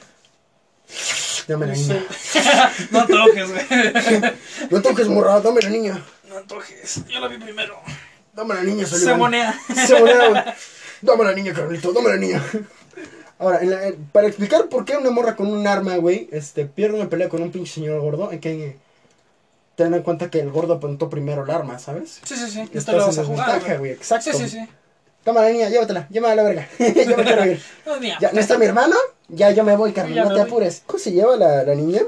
[1.46, 2.04] Dame la niña.
[2.90, 3.62] no toques, güey.
[4.70, 6.04] No toques, morra, dame la niña.
[6.28, 7.00] No toques.
[7.08, 7.78] Yo la vi primero.
[8.38, 9.18] Dame la niña, Se Sullivan.
[9.18, 9.60] monea.
[9.86, 10.14] Se güey.
[11.02, 12.40] Dame la niña, Carlito, dame la niña.
[13.40, 16.64] Ahora, en la- en- para explicar por qué una morra con un arma, güey, este,
[16.64, 18.76] pierde una pelea con un pinche señor gordo, hay que
[19.74, 22.20] tener en cuenta que el gordo apuntó primero el arma, ¿sabes?
[22.24, 22.68] Sí, sí, sí.
[22.72, 23.78] Estás lo vas a jugar.
[23.78, 23.90] güey.
[23.92, 24.30] exacto.
[24.32, 24.68] Sí, sí, sí.
[25.24, 26.68] Toma la niña, llévatela, llévala a la verga.
[26.78, 27.62] ya me quiero ir.
[27.86, 28.94] No, Ya, ¿no está mi hermano?
[29.28, 30.42] Ya yo me voy, carnal, no te voy.
[30.48, 30.82] apures.
[30.86, 32.02] ¿Cómo se lleva la, la niña?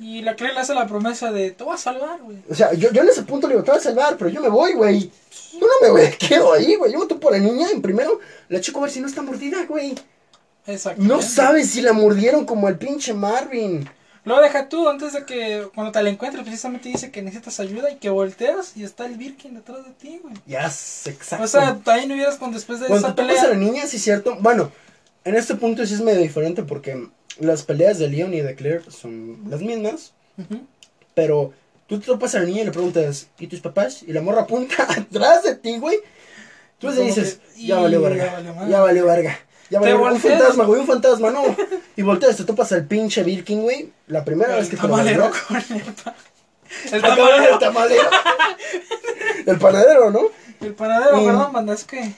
[0.00, 2.38] Y la Claire le hace la promesa de, te voy a salvar, güey.
[2.48, 4.40] O sea, yo, yo en ese punto le digo, te voy a salvar, pero yo
[4.40, 5.10] me voy, güey.
[5.54, 6.92] Yo no me voy, quedo ahí, güey.
[6.92, 9.22] Yo me topo a la niña y primero la checo a ver si no está
[9.22, 9.94] mordida, güey.
[10.66, 11.02] Exacto.
[11.02, 13.88] No sabes si la mordieron como el pinche Marvin.
[14.24, 17.90] Lo deja tú antes de que cuando te la encuentres precisamente dice que necesitas ayuda
[17.90, 20.34] y que volteas y está el Birkin detrás de ti, güey.
[20.46, 21.44] Ya, exacto.
[21.44, 23.66] O sea, ahí no hubieras con después de Cuando esa te topas a la pelea.
[23.70, 24.36] niña, sí es cierto.
[24.40, 24.70] Bueno,
[25.24, 27.08] en este punto sí es medio diferente porque
[27.40, 30.12] las peleas de Leon y de Claire son las mismas.
[31.14, 31.52] Pero
[31.86, 34.02] tú te topas a la niña y le preguntas, ¿y tus papás?
[34.02, 35.98] Y la morra apunta atrás de ti, güey.
[36.78, 38.32] Tú le dices, que, ya valió ya verga.
[38.32, 38.70] valió madre".
[38.70, 39.38] Ya valió verga.
[39.70, 40.12] Ya valió verga.
[40.12, 41.56] Un fantasma, güey, un fantasma, no.
[41.96, 43.90] Y volteas, te topas al pinche Birkin, güey.
[44.06, 45.32] La primera vez que te lo el tamalero.
[46.92, 48.10] el tamalero.
[49.46, 50.20] el panadero, ¿no?
[50.60, 52.12] El panadero, Y- perdón, banda, es que.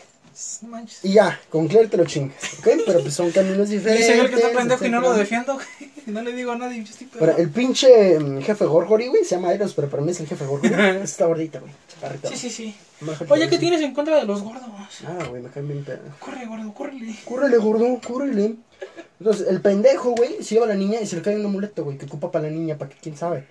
[0.63, 1.05] No manches.
[1.05, 2.69] Y ya, con Claire te lo chingas, ¿ok?
[2.87, 4.07] Pero pues son caminos diferentes.
[4.09, 5.67] dice el que está pendejo y no lo defiendo, güey.
[6.07, 7.21] No le digo a nadie, yo estoy pedo.
[7.21, 10.27] Ahora, el pinche mm, jefe Gorgory, güey, se llama Eros, pero para mí es el
[10.27, 10.75] jefe Gorgory.
[11.03, 11.73] Está gordita, güey.
[11.89, 12.29] chaparrita.
[12.31, 12.75] Sí, sí, sí.
[13.03, 14.63] Mejor Oye, que ¿qué tienes en contra de los gordos?
[15.07, 16.01] Ah, güey, me caen bien pedo.
[16.19, 17.15] Corre, gordo, córrele.
[17.25, 18.57] Cúrrele, gordo, cúrrele.
[19.21, 21.85] Entonces, el pendejo, güey, se lleva a la niña y se le cae un amuleto,
[21.85, 23.45] güey, que ocupa para la niña, para que quién sabe.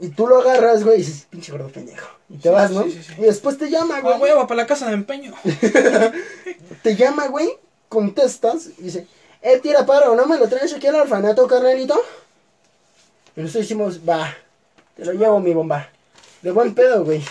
[0.00, 2.08] Y tú lo agarras, güey, y dices, pinche gordo pendejo.
[2.30, 2.84] Y te Sí, vas, ¿no?
[2.84, 3.12] sí, sí, sí.
[3.18, 4.18] Y después te llama, Ah, güey.
[4.18, 5.34] huevo, para la casa de empeño.
[6.82, 7.50] Te llama, güey,
[7.88, 9.06] contestas y dice,
[9.42, 12.00] eh, tira paro, ¿no me lo traes aquí al orfanato, carnalito?
[13.36, 14.34] Y nosotros decimos, va,
[14.96, 15.88] te lo llevo, mi bomba.
[16.42, 17.22] De buen pedo, güey.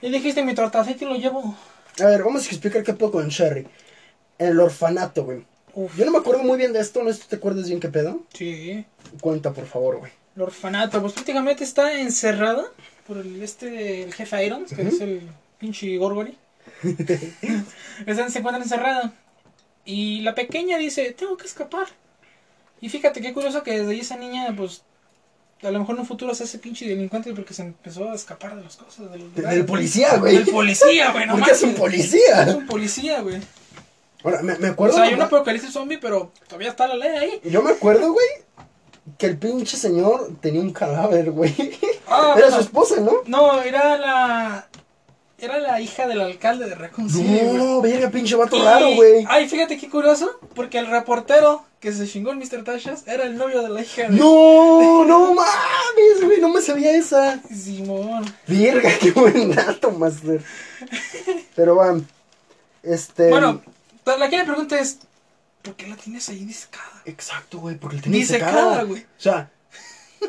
[0.00, 1.56] Y dijiste mi tortacito y lo llevo.
[2.00, 3.68] A ver, vamos a explicar qué pedo con Sherry.
[4.38, 5.44] En el orfanato, güey.
[5.96, 7.14] Yo no me acuerdo muy bien de esto, ¿no?
[7.14, 8.20] ¿Te acuerdas bien qué pedo?
[8.34, 8.84] Sí.
[9.20, 10.10] Cuenta, por favor, güey.
[10.36, 12.64] El orfanato, pues prácticamente está encerrada
[13.06, 14.94] por el este el jefe Irons, que Ujú.
[14.94, 15.28] es el
[15.58, 16.36] pinche Gorgory.
[18.06, 19.12] Esta se encuentra encerrada.
[19.84, 21.86] Y la pequeña dice, tengo que escapar.
[22.80, 24.82] Y fíjate qué curioso que desde ahí esa niña, pues,
[25.62, 28.56] a lo mejor en un futuro se hace pinche delincuente porque se empezó a escapar
[28.56, 29.10] de las cosas.
[29.10, 30.36] Del, De- del policía, güey.
[30.38, 32.42] Del policía, güey, no Porque es un policía.
[32.44, 33.40] Es un policía, güey.
[34.24, 34.94] Ahora, me, me O acuerdo.
[34.94, 37.40] sea, hay un mamá- apocalipsis zombie, pero todavía está la ley ahí.
[37.50, 38.26] Yo me acuerdo, güey,
[39.18, 41.54] que el pinche señor tenía un cadáver, güey.
[42.08, 43.12] Ah, Era su esposa, ¿no?
[43.26, 44.68] No, era la.
[45.38, 47.52] Era la hija del alcalde de güey.
[47.54, 49.24] No, verga, pinche vato Y- raro, güey.
[49.28, 52.62] Ay, fíjate qué curioso, porque el reportero que se chingó el Mr.
[52.62, 56.96] Tashas era el novio de la hija de No, no mames, güey, no me sabía
[56.96, 57.40] esa.
[57.52, 58.24] Simón.
[58.46, 60.40] Verga, qué buen dato, Master.
[61.56, 61.98] Pero va,
[62.84, 63.28] este...
[63.28, 63.62] Bueno,
[64.06, 64.98] la que me pregunta es:
[65.62, 67.02] ¿por qué la tienes ahí disecada?
[67.04, 69.02] Exacto, güey, porque le tenía Disecada, güey.
[69.02, 69.50] O sea,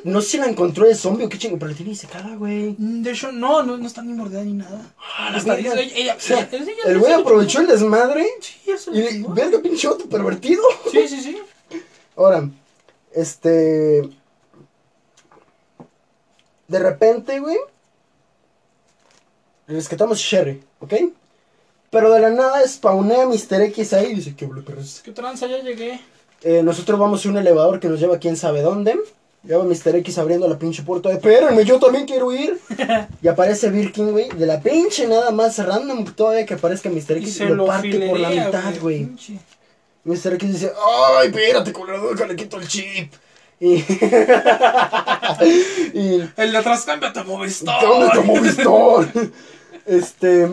[0.03, 2.75] no sé si la encontró de zombie o qué chingo, pero le tenía disecada, güey.
[2.77, 4.93] Mm, De hecho, no, no, no está ni mordida ni nada.
[5.17, 8.71] Ah, la Está- ella- ella- O sea, ella- ella- el güey aprovechó el desmadre Sí,
[8.71, 9.33] eso lo y, chingó.
[9.33, 10.63] verga, pinche vato pervertido.
[10.91, 11.37] Sí, sí, sí.
[12.15, 12.49] Ahora,
[13.13, 14.09] este.
[16.67, 17.57] De repente, güey.
[19.67, 20.93] Rescatamos a Sherry, ¿ok?
[21.93, 23.61] Pero de la nada spawnea Mr.
[23.67, 25.01] X ahí y dice: ¿Qué perros?
[25.05, 25.45] ¿Qué tranza?
[25.45, 26.01] Ya llegué.
[26.41, 28.99] Eh, nosotros vamos a un elevador que nos lleva quién sabe dónde.
[29.43, 29.97] Lleva Mr.
[29.97, 32.57] X abriendo la pinche puerta de espérenme, yo también quiero ir.
[33.21, 37.17] y aparece Birkin, güey, de la pinche nada más random todavía que aparezca Mr.
[37.17, 39.09] Y X se lo, lo parte por la mitad, güey.
[40.03, 40.33] Mr.
[40.33, 40.71] X dice,
[41.19, 43.13] ay, espérate, culero, déjale quito el chip.
[43.59, 43.75] Y,
[45.93, 47.81] y El de atrás, cámbiate a Movistar.
[47.81, 49.29] ¿dónde está Movistar?
[49.85, 50.47] Este,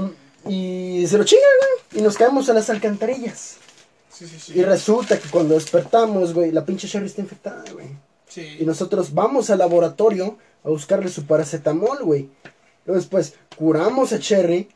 [0.48, 3.56] y se lo chingan, güey, y nos caemos a las alcantarillas.
[4.10, 4.58] Sí, sí, sí.
[4.58, 7.88] Y resulta que cuando despertamos, güey, la pinche Sherry está infectada, güey.
[8.28, 8.58] Sí.
[8.60, 12.28] Y nosotros vamos al laboratorio a buscarle su paracetamol, güey.
[12.84, 14.68] Luego después curamos a Cherry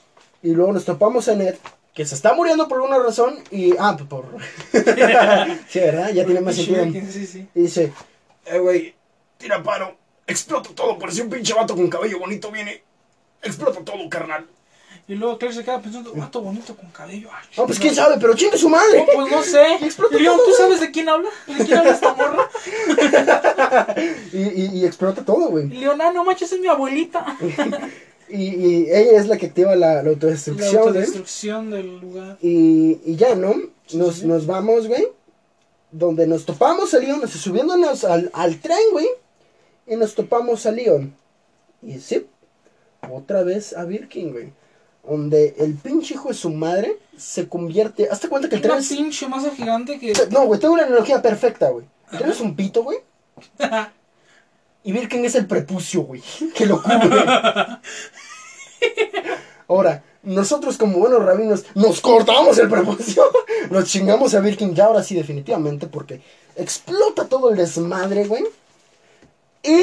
[0.42, 1.56] y luego nos topamos a Ned,
[1.94, 3.74] que se está muriendo por alguna razón y...
[3.78, 4.26] Ah, pues por...
[5.68, 6.10] sí, ¿verdad?
[6.12, 6.84] Ya tiene más sentido.
[7.10, 7.48] Sí, sí.
[7.54, 7.92] Y dice,
[8.46, 8.94] eh, güey,
[9.38, 9.96] tira paro,
[10.26, 12.82] explota todo, parece un pinche vato con cabello bonito viene.
[13.42, 14.46] Explota todo, carnal.
[15.06, 17.28] Y luego Claire se queda pensando, vato bonito con cabello.
[17.32, 17.82] Ay, No, pues no.
[17.82, 18.98] quién sabe, pero chingue su madre.
[18.98, 19.64] No, pues no sé.
[19.80, 21.28] Y explota León, todo, ¿tú sabes de quién habla?
[21.46, 22.48] ¿De quién habla esta morra?
[24.32, 25.68] Y, y, y explota todo, Y güey.
[25.68, 27.36] León, ah, no manches, es mi abuelita.
[28.26, 30.86] Y, y ella es la que activa la, la La autodestrucción, güey.
[30.88, 32.38] autodestrucción del lugar.
[32.40, 33.54] Y, y ya, ¿no?
[33.92, 34.26] Nos, sí.
[34.26, 35.06] nos vamos, güey.
[35.92, 39.06] Donde nos topamos a Leon, nos subiéndonos al, al tren, güey.
[39.86, 41.14] Y nos topamos a Leon.
[41.82, 42.26] Y sí,
[43.12, 44.52] otra vez a Birkin, güey.
[45.08, 48.08] Donde el pinche hijo de su madre se convierte.
[48.10, 50.14] Hazte cuenta que el tren Una pinche masa gigante que...
[50.30, 51.84] No, güey, tengo una analogía perfecta, güey.
[52.12, 52.98] El tren es un pito, güey.
[54.86, 56.22] Y Birkin es el prepucio, güey.
[56.54, 57.24] Que lo cubre.
[59.66, 63.24] Ahora, nosotros como buenos rabinos nos cortamos el prepucio.
[63.70, 66.20] Nos chingamos a Birkin ya ahora sí definitivamente porque
[66.54, 68.44] explota todo el desmadre, güey.
[69.62, 69.82] Y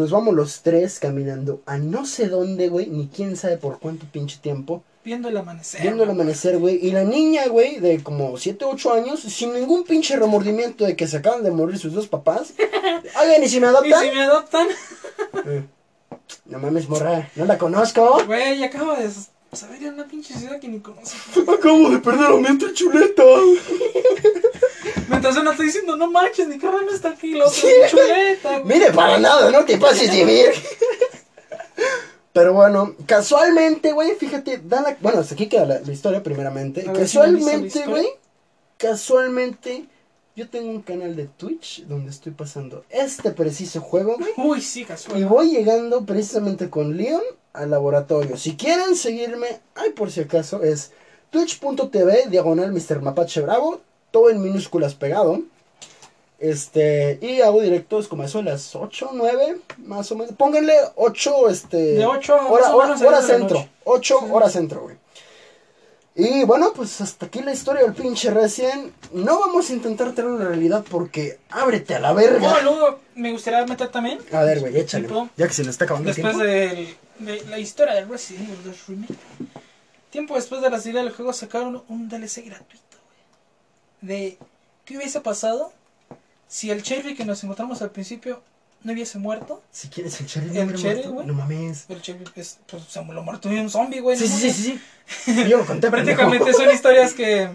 [0.00, 4.06] nos vamos los tres caminando a no sé dónde, güey, ni quién sabe por cuánto
[4.10, 5.80] pinche tiempo, Viendo el amanecer.
[5.80, 6.78] viendo el amanecer, güey.
[6.86, 11.06] Y la niña, güey, de como 7, 8 años, sin ningún pinche remordimiento de que
[11.06, 12.52] se acaban de morir sus dos papás.
[13.22, 14.02] Oigan, ¿y si me Y adoptan?
[14.04, 14.66] si me adoptan,
[15.46, 15.64] Eh,
[16.46, 18.24] No mames, morra, no la conozco.
[18.26, 19.06] güey, acabo de
[19.56, 21.16] saber en una pinche ciudad que ni conoce.
[21.40, 23.22] Acabo de perder a mente chuleta.
[25.08, 28.60] Mientras uno está diciendo, no manches, mi carnal no está aquí, lo otro Sí, chuleta,
[28.60, 28.78] güey.
[28.78, 30.54] Mire, para nada, no te pases de ver.
[32.32, 34.96] Pero bueno, casualmente, güey, fíjate, da la...
[35.00, 36.82] Bueno, hasta aquí queda la, la historia primeramente.
[36.82, 38.06] A ver Casualmente, güey,
[38.76, 39.86] casualmente,
[40.36, 44.32] yo tengo un canal de Twitch donde estoy pasando este preciso juego, güey.
[44.36, 45.18] Uy, sí, casual.
[45.18, 47.22] Y voy llegando precisamente con Leon
[47.52, 48.36] al laboratorio.
[48.36, 50.92] Si quieren seguirme, ay, por si acaso, es
[51.30, 53.00] twitch.tv, diagonal Mr.
[53.02, 53.80] Mapache Bravo,
[54.10, 55.40] todo en minúsculas pegado.
[56.38, 60.34] Este, y hago directos como eso a las 8, 9, más o menos.
[60.36, 61.76] Pónganle 8, este.
[61.76, 63.58] De 8 a hora, hora, hora centro.
[63.58, 63.70] noche.
[63.84, 64.26] 8 Sí.
[64.30, 64.96] horas centro, güey.
[66.14, 68.92] Y bueno, pues hasta aquí la historia del pinche recién.
[69.12, 72.56] No vamos a intentar tener una realidad porque ábrete a la verga.
[72.58, 75.08] Oh, luego me gustaría meter también, A ver, güey, échale.
[75.08, 76.50] Tipo, Ya que se nos está acabando el después tiempo.
[76.52, 79.14] del- de la historia del Resident Evil 2 Remake,
[80.10, 83.20] tiempo después de la salida del juego sacaron un DLC gratuito, güey.
[84.00, 84.38] De
[84.84, 85.72] qué hubiese pasado
[86.48, 88.42] si el Cherry que nos encontramos al principio
[88.82, 89.62] no hubiese muerto.
[89.70, 91.26] Si quieres el cherry, El cherry, güey.
[91.26, 91.84] No mames.
[91.88, 94.16] El Cherry es, pues, se lo muerto de un zombie, güey.
[94.16, 94.80] Sí, no sí, sí,
[95.24, 95.48] sí.
[95.48, 97.50] Yo lo conté, Prácticamente son historias que.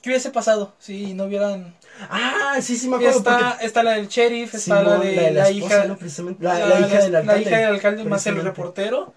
[0.00, 1.74] ¿Qué hubiese pasado si no hubieran.?
[2.08, 3.18] Ah, sí, sí, me acuerdo.
[3.18, 5.84] Está, porque- está la del sheriff, está la de la, esposa, hija.
[5.86, 5.96] ¿no?
[5.96, 6.42] Precisamente.
[6.44, 7.42] La, la hija del la alcalde.
[7.42, 9.14] hija del alcalde más el reportero.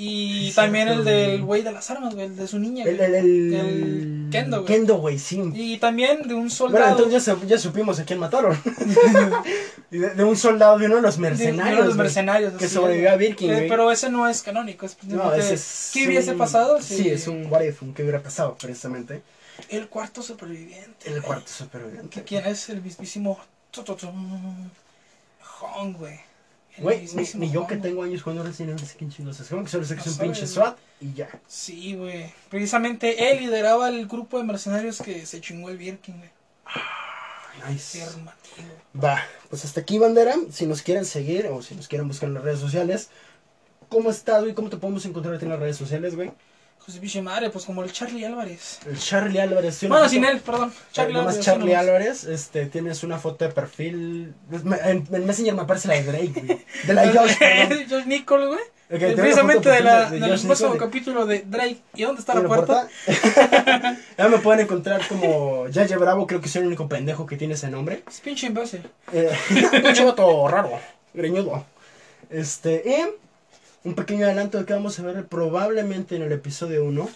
[0.00, 1.62] Y Sí, también el del güey.
[1.62, 2.84] de las armas, güey, el de su niña.
[2.84, 4.66] El, el, el, El Kendo, güey.
[4.72, 5.42] Kendo, güey, sí.
[5.54, 6.90] Y también de un Bueno, soldado.
[7.04, 8.56] entonces ya, ya supimos a quién mataron.
[9.90, 11.78] De, de un soldado de uno de los de- de mercenarios.
[11.78, 11.98] los güey.
[12.04, 12.52] mercenarios.
[12.54, 13.16] que sobrevivió a.
[13.16, 13.68] Birkin, güey.
[13.68, 14.86] Pero ese no es canónico.
[14.86, 15.90] Es No, ese es.
[15.94, 16.80] ¿Qué hubiese un- pasado?
[16.80, 19.22] Sí, es un what if, un que hubiera pasado, precisamente.
[19.68, 21.10] El cuarto superviviente.
[21.10, 22.08] El cuarto superviviente.
[22.08, 23.38] ¿Que ¿Quién es el mismísimo
[25.40, 26.20] Hong, güey?
[26.78, 29.48] Güey, ni, ni yo Hong, que tengo años jugando Resident Evil, sé quién chingos es.
[29.48, 30.46] Como que solo sé que es No un pinche.
[30.46, 31.28] SWAT y ya.
[31.48, 32.32] Sí, güey.
[32.50, 36.30] Precisamente él lideraba el grupo de mercenarios que se chingó el Birkin, güey.
[37.68, 38.02] Nice.
[38.02, 38.68] Afirmativo.
[39.02, 40.36] Va, pues hasta aquí, bandera.
[40.52, 43.10] Si nos quieren seguir o si nos quieren buscar en las redes sociales,
[43.88, 44.54] ¿cómo estás, güey?
[44.54, 46.30] ¿Cómo te podemos encontrar en las redes sociales, güey?
[46.84, 48.78] José Piche madre, pues como el Charlie Álvarez.
[48.86, 49.82] El Charlie Álvarez.
[49.82, 50.72] una Bueno, foto- sin él, perdón.
[50.72, 51.44] Charlie Charlie nomás Álvarez.
[51.44, 51.74] Charlie sí.
[51.74, 54.34] Álvarez, este, tienes una foto de perfil.
[54.84, 56.64] En, en Messenger me aparece la de Drake, güey.
[56.86, 57.34] De la de Josh.
[57.90, 58.60] Josh Nichols, güey.
[58.90, 61.76] Ok, Eh, tengo una Precisamente de la, del Josh próximo capítulo de Drake.
[61.94, 62.88] ¿Y dónde está ¿Y la puerta?
[64.16, 67.52] ya me pueden encontrar como Yaya Bravo, creo que soy el único pendejo que tiene
[67.52, 68.02] ese nombre.
[68.08, 68.88] Es pinche imbécil.
[69.12, 69.30] Eh,
[69.84, 70.70] un chivoto raro,
[71.12, 71.66] greñudo.
[72.30, 73.27] Este, y
[73.84, 77.08] un pequeño adelanto de que vamos a ver probablemente en el episodio 1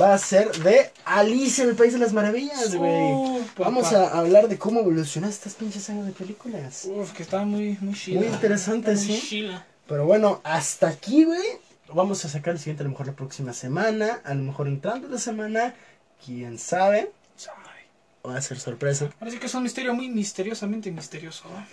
[0.00, 3.12] va a ser de Alice en el País de las Maravillas, güey.
[3.12, 3.44] Uh.
[3.58, 6.88] Vamos a hablar de cómo evolucionan estas pinches sagas de películas.
[6.90, 8.20] Uf, que está muy, muy chila.
[8.20, 9.28] Muy interesante, Está muy sí.
[9.28, 9.66] chila.
[9.86, 11.42] Pero bueno, hasta aquí, güey.
[11.92, 15.06] Vamos a sacar el siguiente a lo mejor la próxima semana, a lo mejor entrando
[15.08, 15.74] la semana,
[16.24, 17.12] quién sabe.
[18.26, 19.10] Va a ser sorpresa.
[19.18, 21.44] Parece que es un misterio muy misteriosamente misterioso.
[21.48, 21.66] ¿no?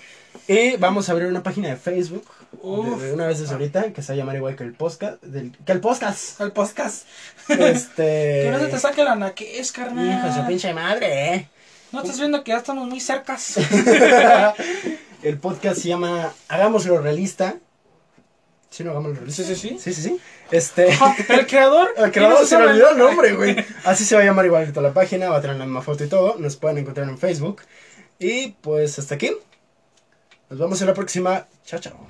[0.53, 2.25] Y vamos a abrir una página de Facebook
[2.61, 2.99] Uf.
[2.99, 5.23] de, de una vez desde ahorita que se va a llamar igual que el podcast.
[5.23, 6.41] Del, que el podcast.
[6.41, 7.07] Al podcast.
[7.47, 8.41] Este.
[8.43, 10.05] Que no se te saque la naquez, carnal.
[10.05, 11.47] Hijo de su pinche madre, eh.
[11.93, 13.55] No estás viendo que ya estamos muy cercas.
[15.23, 17.55] el podcast se llama Hagámoslo realista.
[18.71, 19.29] ¿Sí, no hagámoslo?
[19.29, 19.77] Sí, sí, sí.
[19.77, 20.19] Sí, sí, sí.
[20.49, 20.87] Este.
[21.27, 21.93] El creador.
[21.97, 23.57] El creador ¿quién se me olvidó el nombre, güey.
[23.83, 25.81] Así se va a llamar igual que toda la página, va a tener la misma
[25.81, 26.37] foto y todo.
[26.39, 27.63] Nos pueden encontrar en Facebook.
[28.17, 29.35] Y pues hasta aquí.
[30.49, 31.47] Nos vemos en la próxima.
[31.65, 32.07] Chao, chao.